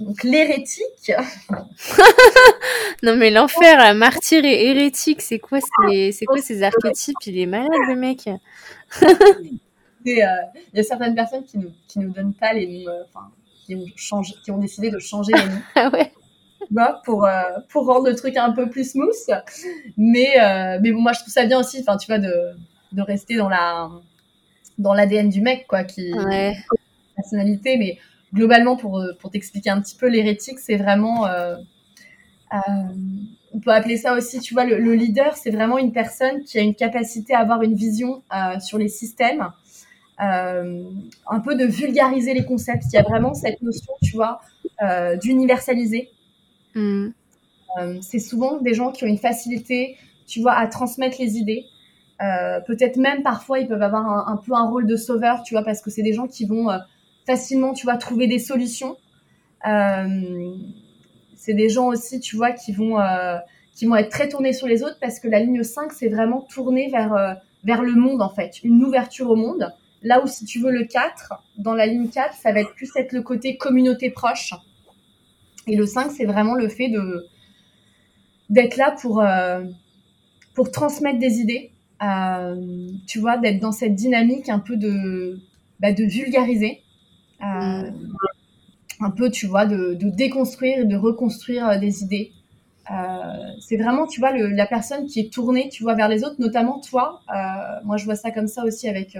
[0.00, 1.12] donc l'hérétique.
[3.02, 7.16] non mais l'enfer, martyr et hérétique, c'est quoi ces, c'est quoi ces archétypes?
[7.26, 8.28] Il est malade le mec.
[10.08, 10.22] Euh,
[10.72, 13.28] il y a certaines personnes qui nous, qui nous donnent pas les, enfin,
[13.66, 15.60] qui ont, changé, qui ont décidé de changer les noms.
[15.74, 16.12] ah ouais
[17.04, 19.12] pour, euh, pour rendre le truc un peu plus smooth.
[19.96, 22.32] Mais, euh, mais moi, je trouve ça bien aussi, enfin, tu vois, de,
[22.92, 23.88] de rester dans la
[24.78, 26.54] dans l'ADN du mec, quoi, qui ouais.
[27.14, 27.78] personnalité.
[27.78, 27.98] Mais
[28.34, 31.26] globalement, pour, pour t'expliquer un petit peu, l'hérétique, c'est vraiment.
[31.26, 31.56] Euh,
[33.52, 36.58] on peut appeler ça aussi, tu vois, le, le leader, c'est vraiment une personne qui
[36.58, 38.22] a une capacité à avoir une vision
[38.60, 39.50] sur les systèmes,
[40.18, 42.84] un peu de vulgariser les concepts.
[42.92, 44.40] Il y a vraiment cette notion, tu vois,
[45.20, 46.10] d'universaliser.
[46.74, 47.08] Mm.
[47.78, 49.96] Euh, c'est souvent des gens qui ont une facilité,
[50.26, 51.64] tu vois, à transmettre les idées.
[52.22, 55.62] Euh, peut-être même parfois ils peuvent avoir un, peu un rôle de sauveur, tu vois,
[55.62, 56.78] parce que c'est des gens qui vont euh,
[57.26, 58.96] facilement, tu vois, trouver des solutions.
[59.64, 62.96] c'est des gens aussi, tu vois, qui vont
[63.74, 66.40] qui vont être très tournés sur les autres parce que la ligne 5, c'est vraiment
[66.40, 69.70] tourné vers, vers le monde, en fait, une ouverture au monde.
[70.06, 72.88] Là où, si tu veux, le 4, dans la ligne 4, ça va être plus
[72.94, 74.54] être le côté communauté proche.
[75.66, 77.26] Et le 5, c'est vraiment le fait de
[78.48, 79.64] d'être là pour, euh,
[80.54, 81.72] pour transmettre des idées,
[82.04, 82.54] euh,
[83.08, 85.40] tu vois, d'être dans cette dynamique un peu de,
[85.80, 86.82] bah, de vulgariser,
[87.42, 87.44] euh,
[87.90, 88.16] mm.
[89.00, 92.30] un peu, tu vois, de, de, déconstruire et de reconstruire des idées.
[93.58, 96.36] c'est vraiment, tu vois, le, la personne qui est tournée, tu vois, vers les autres,
[96.38, 97.22] notamment toi.
[97.82, 99.18] moi, je vois ça comme ça aussi avec,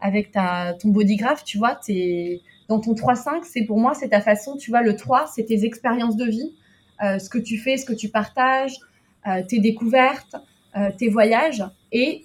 [0.00, 4.20] avec ta, ton bodygraph, tu vois, t'es dans ton 3-5, c'est pour moi, c'est ta
[4.20, 6.54] façon, tu vois, le 3, c'est tes expériences de vie,
[7.02, 8.76] euh, ce que tu fais, ce que tu partages,
[9.26, 10.36] euh, tes découvertes,
[10.76, 11.64] euh, tes voyages.
[11.92, 12.24] Et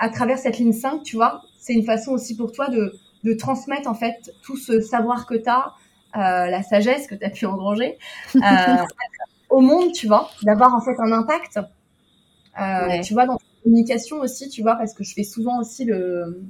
[0.00, 2.94] à travers cette ligne 5, tu vois, c'est une façon aussi pour toi de,
[3.24, 5.74] de transmettre en fait tout ce savoir que tu as,
[6.14, 7.96] la sagesse que tu as pu engranger
[9.50, 11.60] au monde, tu vois, d'avoir en fait un impact.
[13.04, 16.42] Tu vois, dans ta communication aussi, tu vois, parce que je fais souvent aussi le,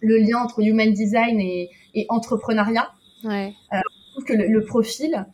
[0.00, 2.90] le lien entre human design et, et entrepreneuriat.
[3.24, 3.54] Ouais.
[3.72, 5.26] Euh, je trouve que le, profil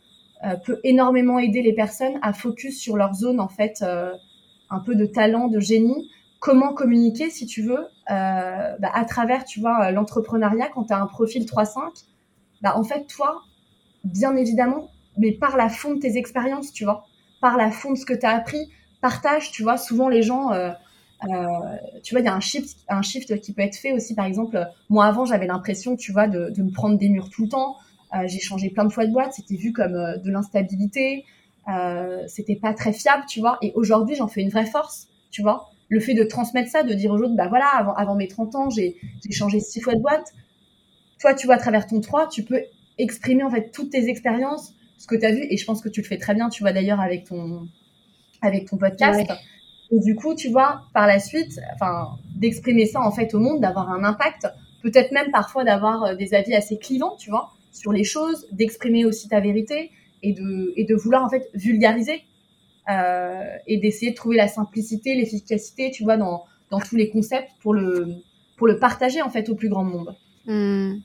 [0.43, 4.11] euh, peut énormément aider les personnes à focus sur leur zone en fait euh,
[4.69, 6.09] un peu de talent, de génie.
[6.39, 11.07] Comment communiquer, si tu veux, bah, à travers, tu vois, l'entrepreneuriat quand tu as un
[11.07, 12.03] profil 3-5.
[12.61, 13.43] Bah, en fait, toi,
[14.03, 17.05] bien évidemment, mais par la fond de tes expériences, tu vois,
[17.39, 18.69] par la fond de ce que tu as appris,
[19.01, 20.71] partage, tu vois, souvent les gens, euh,
[22.03, 24.15] tu vois, il y a un shift, un shift qui peut être fait aussi.
[24.15, 27.43] Par exemple, moi avant, j'avais l'impression, tu vois, de, de, me prendre des murs tout
[27.43, 27.77] le temps.
[28.15, 31.25] Euh, j'ai changé plein de fois de boîte, c'était vu comme euh, de l'instabilité.
[31.67, 33.57] Euh, c'était pas très fiable, tu vois.
[33.61, 35.69] Et aujourd'hui, j'en fais une vraie force, tu vois.
[35.89, 38.55] Le fait de transmettre ça, de dire aux autres, bah voilà, avant, avant mes 30
[38.55, 38.97] ans, j'ai
[39.31, 40.33] changé six fois de boîte.
[41.19, 42.61] Toi, tu vois, à travers ton 3, tu peux
[42.97, 45.45] exprimer en fait toutes tes expériences, ce que tu as vu.
[45.49, 47.67] Et je pense que tu le fais très bien, tu vois, d'ailleurs, avec ton,
[48.41, 49.31] avec ton podcast.
[49.91, 53.61] Et du coup, tu vois, par la suite, enfin, d'exprimer ça en fait au monde,
[53.61, 54.47] d'avoir un impact,
[54.81, 59.05] peut-être même parfois d'avoir euh, des avis assez clivants, tu vois, sur les choses, d'exprimer
[59.05, 62.23] aussi ta vérité et de, et de vouloir en fait vulgariser
[62.89, 67.51] euh, et d'essayer de trouver la simplicité, l'efficacité, tu vois, dans, dans tous les concepts
[67.61, 68.07] pour le,
[68.57, 70.15] pour le partager en fait au plus grand monde.
[70.45, 70.95] Hmm.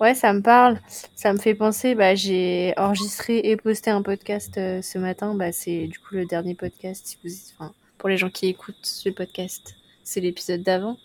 [0.00, 0.78] Ouais, ça me parle.
[1.16, 5.34] Ça me fait penser, bah, j'ai enregistré et posté un podcast euh, ce matin.
[5.34, 7.04] Bah, c'est du coup le dernier podcast.
[7.04, 9.74] Si vous, enfin, pour les gens qui écoutent ce podcast,
[10.04, 10.96] c'est l'épisode d'avant.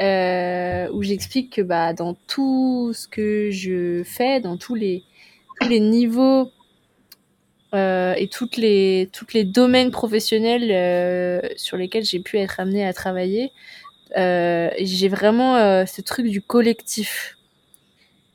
[0.00, 5.04] Euh, où j'explique que bah, dans tout ce que je fais, dans tous les,
[5.60, 6.50] tous les niveaux
[7.74, 12.86] euh, et toutes les, toutes les domaines professionnels euh, sur lesquels j'ai pu être amenée
[12.86, 13.52] à travailler,
[14.16, 17.35] euh, j'ai vraiment euh, ce truc du collectif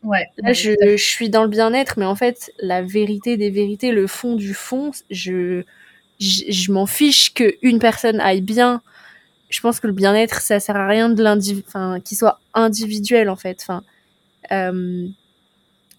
[0.03, 0.27] Ouais.
[0.37, 4.07] Là, je, je, suis dans le bien-être, mais en fait, la vérité des vérités, le
[4.07, 5.63] fond du fond, je,
[6.19, 8.81] je, je m'en fiche qu'une personne aille bien.
[9.49, 13.29] Je pense que le bien-être, ça sert à rien de l'individu, enfin, qu'il soit individuel,
[13.29, 13.59] en fait.
[13.61, 13.83] Enfin,
[14.51, 15.07] euh,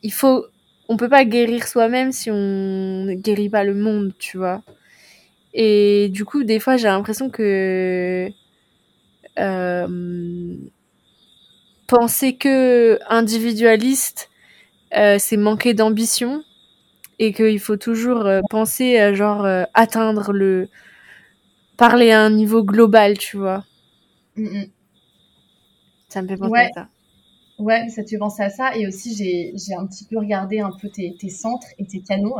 [0.02, 0.46] il faut,
[0.88, 4.62] on peut pas guérir soi-même si on ne guérit pas le monde, tu vois.
[5.54, 8.30] Et du coup, des fois, j'ai l'impression que,
[9.38, 10.56] euh,
[11.92, 14.30] penser que individualiste,
[14.96, 16.42] euh, c'est manquer d'ambition
[17.18, 20.68] et qu'il faut toujours euh, penser à genre euh, atteindre le
[21.76, 23.64] parler à un niveau global, tu vois.
[24.36, 24.70] Mm -mm.
[26.08, 26.70] Ça me fait penser ouais.
[26.70, 26.88] à ça.
[27.58, 28.74] Ouais, ça te fait penser à ça.
[28.76, 32.38] Et aussi, j'ai un petit peu regardé un peu tes, tes centres et tes canaux.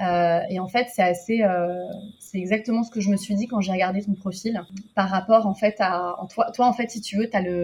[0.00, 1.84] Euh, et en fait, c'est assez, euh,
[2.18, 4.54] c'est exactement ce que je me suis dit quand j'ai regardé ton profil
[4.94, 5.90] par rapport en fait à,
[6.22, 7.58] en toi, toi en fait, si tu veux, tu as le,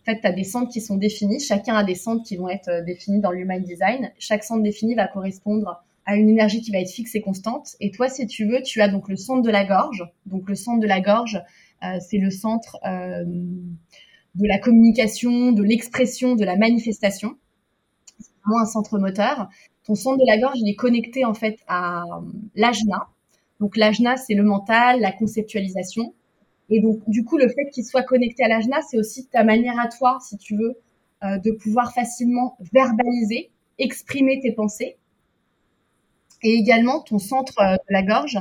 [0.00, 1.40] en fait, tu as des centres qui sont définis.
[1.40, 4.10] Chacun a des centres qui vont être euh, définis dans l'human design.
[4.18, 7.76] Chaque centre défini va correspondre à une énergie qui va être fixe et constante.
[7.80, 10.04] Et toi, si tu veux, tu as donc le centre de la gorge.
[10.26, 11.40] Donc le centre de la gorge,
[11.84, 17.36] euh, c'est le centre euh, de la communication, de l'expression, de la manifestation.
[18.46, 19.50] moins un centre moteur.
[19.84, 22.04] Ton centre de la gorge, il est connecté en fait à
[22.54, 23.08] l'ajna.
[23.60, 26.14] Donc l'ajna, c'est le mental, la conceptualisation.
[26.70, 29.78] Et donc, du coup, le fait qu'il soit connecté à l'ajna, c'est aussi ta manière
[29.78, 30.78] à toi, si tu veux,
[31.24, 34.96] euh, de pouvoir facilement verbaliser, exprimer tes pensées.
[36.42, 38.38] Et également, ton centre euh, de la gorge,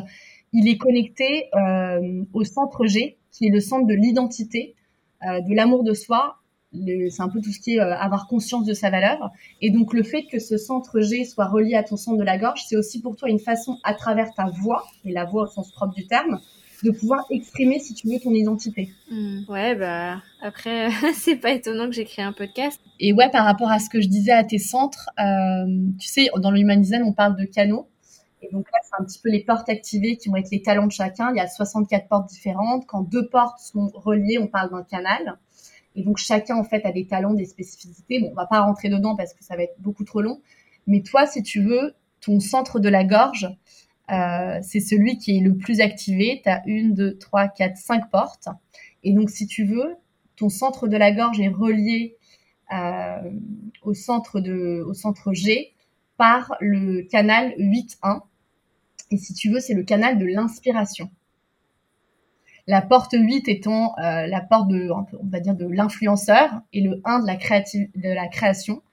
[0.54, 4.76] il est connecté euh, au centre G, qui est le centre de l'identité,
[5.22, 6.38] de l'amour de soi.
[6.74, 9.32] C'est un peu tout ce qui est avoir conscience de sa valeur.
[9.62, 12.38] Et donc, le fait que ce centre G soit relié à ton centre de la
[12.38, 15.48] gorge, c'est aussi pour toi une façon, à travers ta voix, et la voix au
[15.48, 16.40] sens propre du terme,
[16.84, 18.90] de pouvoir exprimer, si tu veux, ton identité.
[19.12, 19.42] Hmm.
[19.50, 22.80] Ouais, bah après, c'est pas étonnant que j'ai créé un podcast.
[23.00, 25.66] Et ouais, par rapport à ce que je disais à tes centres, euh,
[26.00, 27.88] tu sais, dans le humanisme, on parle de canaux.
[28.42, 30.88] Et donc là, c'est un petit peu les portes activées qui vont être les talents
[30.88, 31.32] de chacun.
[31.32, 32.86] Il y a 64 portes différentes.
[32.88, 35.38] Quand deux portes sont reliées, on parle d'un canal.
[35.96, 38.20] Et donc chacun, en fait, a des talents, des spécificités.
[38.22, 40.42] Bon, on va pas rentrer dedans parce que ça va être beaucoup trop long.
[40.88, 43.50] Mais toi, si tu veux, ton centre de la gorge,
[44.12, 46.42] euh, c'est celui qui est le plus activé.
[46.44, 48.48] Tu as une, deux, trois, quatre, cinq portes.
[49.04, 49.96] Et donc, si tu veux,
[50.36, 52.16] ton centre de la gorge est relié
[52.74, 53.32] euh,
[53.84, 55.74] au, centre G
[56.18, 58.22] par le canal 8-1.
[59.12, 61.10] Et si tu veux, c'est le canal de l'inspiration.
[62.68, 67.36] La porte 8 étant euh, la porte de, on l'influenceur et le 1 de la,
[67.36, 68.84] de la création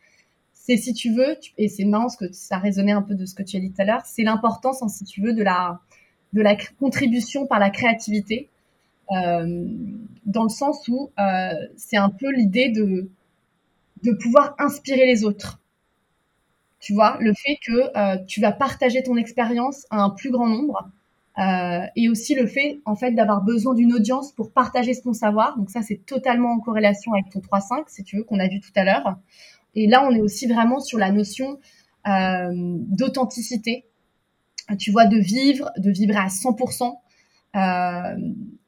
[0.67, 3.45] c'est si tu veux, et c'est marrant que ça résonnait un peu de ce que
[3.45, 5.79] tu as dit tout à l'heure, c'est l'importance, hein, si tu veux, de la,
[6.81, 8.49] contribution par la créativité,
[9.13, 9.65] euh,
[10.25, 13.09] dans le sens où euh, c'est un peu l'idée de,
[14.21, 15.61] pouvoir inspirer les autres.
[16.81, 20.49] Tu vois, le fait que euh, tu vas partager ton expérience à un plus grand
[20.49, 20.91] nombre,
[21.95, 25.57] et aussi le fait, en fait, d'avoir besoin d'une audience pour partager ton savoir.
[25.59, 28.59] Donc ça, c'est totalement en corrélation avec ton 3-5, si tu veux, qu'on a vu
[28.59, 29.17] tout à l'heure.
[29.77, 31.61] Et là, on est aussi vraiment sur la notion
[32.09, 33.85] euh, d'authenticité,
[34.79, 36.97] tu vois, de vivre, de vibrer à 100%.
[37.55, 38.17] Euh,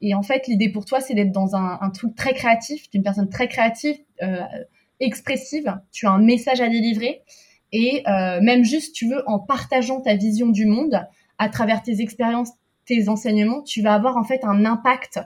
[0.01, 3.27] et en fait, l'idée pour toi, c'est d'être dans un, truc très créatif, une personne
[3.27, 4.41] très créative, euh,
[4.99, 5.79] expressive.
[5.91, 7.23] Tu as un message à délivrer.
[7.71, 8.03] Et
[8.41, 11.07] même juste, tu veux, en partageant ta vision du monde
[11.37, 12.49] à travers tes expériences,
[12.85, 15.19] tes enseignements, tu vas avoir en fait un impact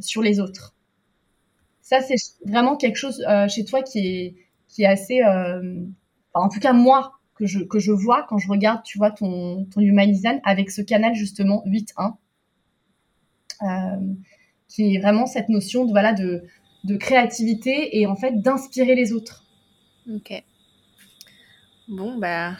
[0.00, 0.74] sur les autres.
[1.80, 4.34] Ça, c'est vraiment quelque chose chez toi qui est,
[4.74, 5.84] qui est assez, euh,
[6.34, 9.66] en tout cas moi que je que je vois quand je regarde, tu vois ton
[9.66, 12.14] ton Human Design avec ce canal justement 8.1,
[13.62, 14.14] euh,
[14.68, 16.42] qui est vraiment cette notion de voilà de
[16.82, 19.44] de créativité et en fait d'inspirer les autres.
[20.12, 20.42] Ok.
[21.88, 22.52] Bon bah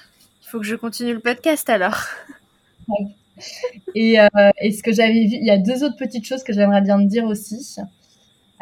[0.43, 1.99] il faut que je continue le podcast alors.
[3.97, 4.29] Et, euh,
[4.61, 6.99] et, ce que j'avais vu, il y a deux autres petites choses que j'aimerais bien
[6.99, 7.77] te dire aussi.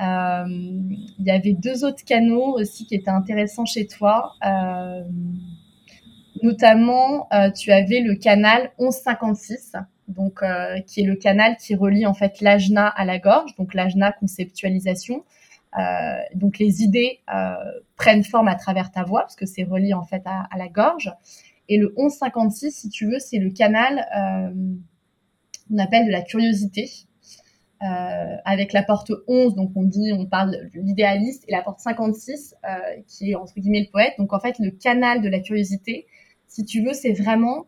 [0.00, 4.32] Euh, il y avait deux autres canaux aussi qui étaient intéressants chez toi.
[4.44, 5.04] Euh,
[6.42, 9.74] notamment, euh, tu avais le canal 1156,
[10.08, 10.42] donc
[10.86, 15.24] qui est le canal qui relie en fait l'ajna à la gorge, donc l'ajna conceptualisation.
[16.34, 17.20] donc les idées
[17.96, 20.68] prennent forme à travers ta voix parce que c'est relié en fait à, à, la
[20.68, 21.10] gorge.
[21.68, 24.04] Et le 1156, si tu veux, c'est le canal
[25.68, 26.90] qu'on appelle de la curiosité.
[27.82, 31.80] Euh, avec la porte 11, donc on dit, on parle de l'idéaliste, et la porte
[31.80, 32.68] 56, euh,
[33.08, 34.12] qui est entre guillemets le poète.
[34.18, 36.06] Donc en fait, le canal de la curiosité,
[36.46, 37.66] si tu veux, c'est vraiment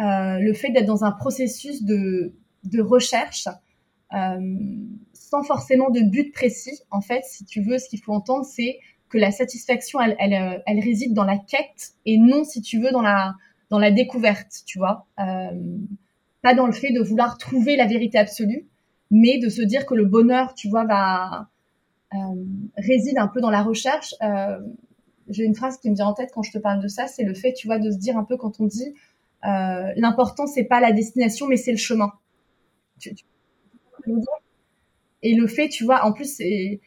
[0.00, 2.34] euh, le fait d'être dans un processus de,
[2.64, 3.48] de recherche
[5.12, 6.78] sans forcément de but précis.
[6.92, 8.78] En fait, si tu veux, ce qu'il faut entendre, c'est
[9.08, 12.92] que la satisfaction, elle, elle, elle, réside dans la quête et non, si tu veux,
[12.92, 13.34] dans la,
[13.70, 15.08] dans la découverte, tu vois.
[15.16, 18.68] pas dans le fait de vouloir trouver la vérité absolue,
[19.14, 21.48] mais de se dire que le bonheur, tu vois, va
[22.14, 22.18] euh,
[22.76, 24.12] réside un peu dans la recherche.
[24.22, 24.58] Euh,
[25.28, 27.22] j'ai une phrase qui me vient en tête quand je te parle de ça, c'est
[27.22, 28.92] le fait, tu vois, de se dire un peu quand on dit
[29.44, 32.12] euh, l'important c'est pas la destination, mais c'est le chemin.
[35.22, 36.42] et le fait, tu vois, en plus,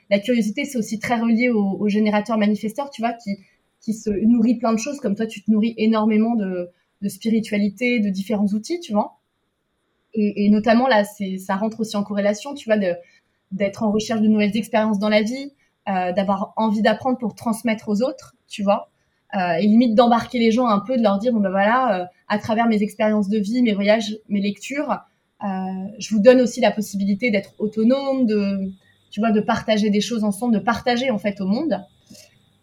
[0.10, 3.38] la curiosité, c'est aussi très relié au, au, générateur manifesteur, tu vois, qui,
[3.80, 6.70] qui se nourrit plein de choses, comme toi, tu te nourris énormément de,
[7.02, 9.17] de spiritualité, de différents outils, tu vois.
[10.20, 12.78] Et, notamment là, ça rentre aussi en corrélation, tu vois,
[13.52, 15.52] d'être en recherche de nouvelles expériences dans la vie,
[15.88, 18.90] euh, d'avoir envie d'apprendre pour transmettre aux autres, tu vois.
[19.36, 22.06] Euh, et limite d'embarquer les gens un peu, de leur dire bon ben voilà, euh,
[22.28, 24.98] à travers mes expériences de vie, mes voyages, mes lectures,
[25.42, 28.72] je vous donne aussi la possibilité d'être autonome, de
[29.12, 31.80] tu vois, de partager des choses ensemble, de partager en fait au monde.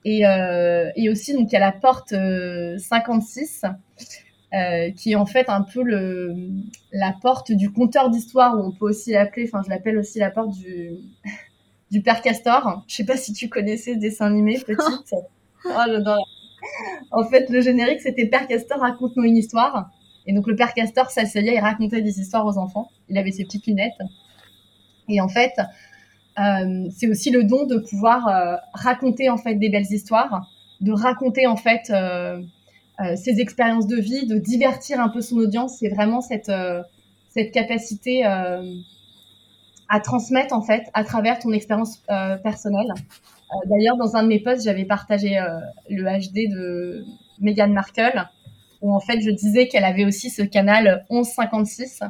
[0.05, 0.23] Et,
[0.97, 2.15] et aussi donc il y a la porte
[2.79, 3.65] 56
[4.55, 6.35] euh, qui est en fait un peu le,
[6.93, 10.31] la porte du conteur d'histoire, où on peut aussi l'appeler, enfin je l'appelle aussi la
[10.31, 10.91] porte du,
[11.91, 12.85] du Père Castor.
[12.87, 15.15] Je sais pas si tu connaissais ce dessin animé, petite.
[15.65, 16.29] oh, j'adore.
[17.11, 19.91] en fait, le générique, c'était Père Castor raconte-nous une histoire.
[20.27, 22.89] Et donc, le Père Castor s'asseyait et racontait des histoires aux enfants.
[23.09, 23.99] Il avait ses petites lunettes.
[25.09, 25.53] Et en fait,
[26.39, 30.49] euh, c'est aussi le don de pouvoir euh, raconter en fait des belles histoires,
[30.81, 32.41] de raconter en fait euh,
[33.17, 35.79] ses expériences de vie, de divertir un peu son audience.
[35.81, 36.53] C'est vraiment cette
[37.29, 42.03] cette capacité à transmettre en fait à travers ton expérience
[42.43, 42.93] personnelle.
[43.67, 45.41] D'ailleurs, dans un de mes posts, j'avais partagé
[45.91, 47.05] le HD de
[47.41, 48.29] Meghan Markle,
[48.81, 52.03] où en fait je disais qu'elle avait aussi ce canal 1156.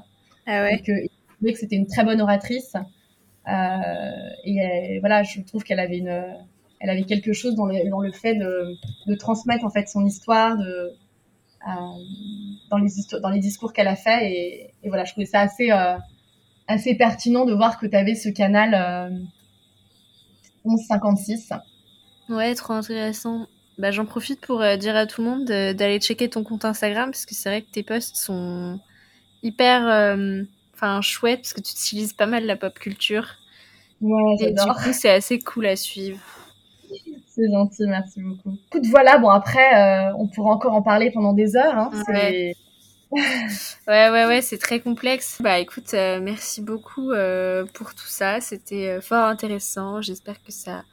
[0.47, 0.75] Ah ouais.
[0.75, 2.75] Et que, que c'était une très bonne oratrice.
[3.49, 6.25] Euh, et voilà, je trouve qu'elle avait une,
[6.85, 10.05] elle avait quelque chose dans le, dans le fait de, de transmettre en fait son
[10.05, 10.93] histoire, de,
[11.67, 11.71] euh,
[12.71, 12.91] dans les
[13.23, 15.97] dans les discours qu'elle a fait et, et, voilà je trouvais ça assez euh,
[16.69, 19.17] assez pertinent de voir que tu avais ce canal euh,
[20.67, 21.55] 1156
[22.29, 23.47] ouais trop intéressant
[23.79, 27.11] bah, j'en profite pour euh, dire à tout le monde d'aller checker ton compte Instagram
[27.11, 28.79] parce que c'est vrai que tes posts sont
[29.43, 30.43] hyper euh,
[30.75, 33.37] enfin chouette parce que tu utilises pas mal la pop culture.
[34.01, 36.19] Ouais, et du coup, c'est assez cool à suivre.
[37.35, 38.57] C'est gentil, merci beaucoup.
[38.69, 41.77] Écoute, voilà, bon après, euh, on pourra encore en parler pendant des heures.
[41.77, 42.55] Hein, ouais.
[43.13, 45.39] ouais, ouais, ouais, c'est très complexe.
[45.41, 48.41] Bah écoute, euh, merci beaucoup euh, pour tout ça.
[48.41, 50.01] C'était fort intéressant.
[50.01, 50.85] J'espère que ça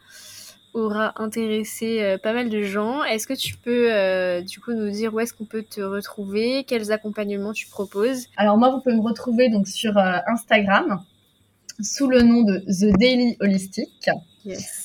[0.73, 3.03] aura intéressé pas mal de gens.
[3.03, 6.63] Est-ce que tu peux euh, du coup nous dire où est-ce qu'on peut te retrouver,
[6.63, 8.27] quels accompagnements tu proposes?
[8.38, 11.03] Alors moi, vous pouvez me retrouver donc sur euh, Instagram
[11.81, 14.09] sous le nom de The Daily Holistic.
[14.45, 14.81] Yes.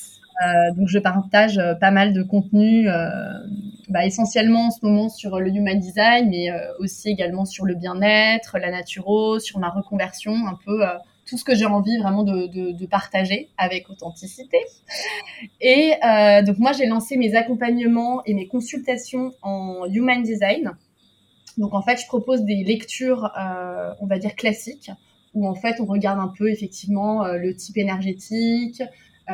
[0.75, 2.87] Donc je partage pas mal de contenu,
[3.89, 6.49] bah, essentiellement en ce moment sur le human design, mais
[6.79, 10.83] aussi également sur le bien-être, la naturo, sur ma reconversion, un peu
[11.27, 14.59] tout ce que j'ai envie vraiment de, partager avec authenticité.
[15.59, 20.71] Et euh, donc moi, j'ai lancé mes accompagnements et mes consultations en Human Design.
[21.57, 24.91] Donc en fait, je propose des lectures, euh, on va dire classiques,
[25.33, 28.85] où en fait, on regarde un peu effectivement euh, le type énergétique, euh,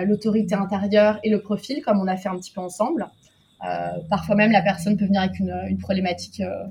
[0.05, 3.07] l'autorité intérieure et le profil, comme on a fait un petit peu ensemble.
[3.65, 6.65] Euh, parfois même, la personne peut venir avec une, une problématique euh,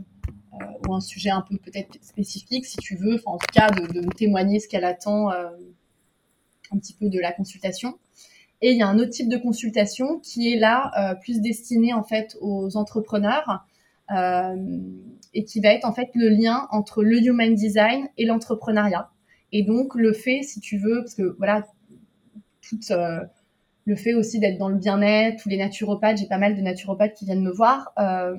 [0.86, 4.07] ou un sujet un peu peut-être spécifique, si tu veux, en tout cas de, de
[4.11, 5.49] témoigner ce qu'elle attend euh,
[6.73, 7.99] un petit peu de la consultation.
[8.61, 11.93] Et il y a un autre type de consultation qui est là euh, plus destiné
[11.93, 13.65] en fait aux entrepreneurs
[14.15, 14.57] euh,
[15.35, 19.11] et qui va être en fait le lien entre le human design et l'entrepreneuriat.
[19.51, 21.66] Et donc le fait, si tu veux, parce que voilà,
[22.68, 23.20] tout euh,
[23.84, 27.14] le fait aussi d'être dans le bien-être, tous les naturopathes, j'ai pas mal de naturopathes
[27.14, 27.93] qui viennent me voir.
[27.98, 28.36] Euh,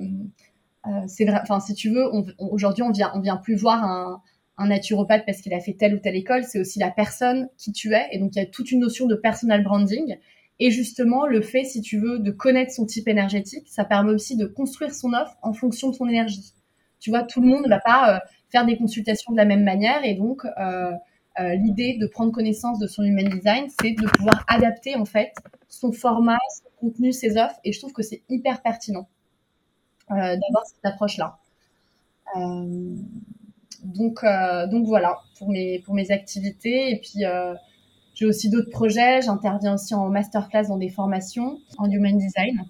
[0.86, 2.04] euh, c'est enfin, si tu veux,
[2.38, 4.22] aujourd'hui, on vient, on vient plus voir un,
[4.56, 7.72] un naturopathe parce qu'il a fait telle ou telle école, c'est aussi la personne qui
[7.72, 8.06] tu es.
[8.12, 10.16] Et donc, il y a toute une notion de personal branding.
[10.60, 14.36] Et justement, le fait, si tu veux, de connaître son type énergétique, ça permet aussi
[14.36, 16.54] de construire son offre en fonction de son énergie.
[17.00, 18.18] Tu vois, tout le monde ne va pas euh,
[18.50, 20.04] faire des consultations de la même manière.
[20.04, 20.92] Et donc, euh,
[21.40, 25.32] euh, l'idée de prendre connaissance de son human design, c'est de pouvoir adapter, en fait,
[25.68, 27.58] son format, son contenu, ses offres.
[27.64, 29.08] Et je trouve que c'est hyper pertinent.
[30.10, 31.38] Euh, d'avoir cette approche-là.
[32.36, 32.94] Euh,
[33.84, 36.90] donc, euh, donc voilà pour mes, pour mes activités.
[36.90, 37.24] Et puis,
[38.14, 39.22] j'ai aussi d'autres projets.
[39.22, 42.64] J'interviens aussi en masterclass dans des formations en human design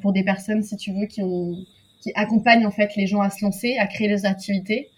[0.00, 1.56] pour des personnes, si tu veux, qui, ont,
[2.00, 4.90] qui accompagnent en fait les gens à se lancer, à créer leurs activités.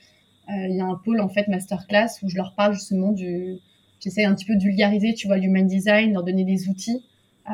[0.48, 3.58] Il y a un pôle en fait masterclass où je leur parle justement du,
[4.00, 7.04] j'essaie un petit peu de vulgariser, tu vois, human design, leur donner des outils
[7.50, 7.52] euh,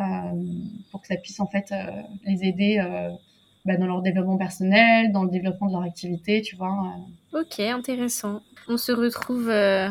[0.91, 3.11] pour que ça puisse en fait euh, les aider euh,
[3.65, 6.95] bah, dans leur développement personnel, dans le développement de leur activité, tu vois.
[7.33, 7.41] Euh.
[7.41, 8.43] Ok, intéressant.
[8.69, 9.91] On se retrouve euh,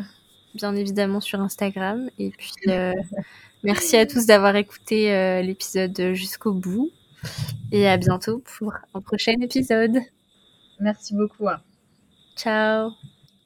[0.55, 2.09] bien évidemment sur Instagram.
[2.19, 2.93] Et puis, euh,
[3.63, 6.91] merci à tous d'avoir écouté l'épisode jusqu'au bout.
[7.71, 9.99] Et à bientôt pour un prochain épisode.
[10.79, 11.47] Merci beaucoup.
[12.35, 12.97] Ciao.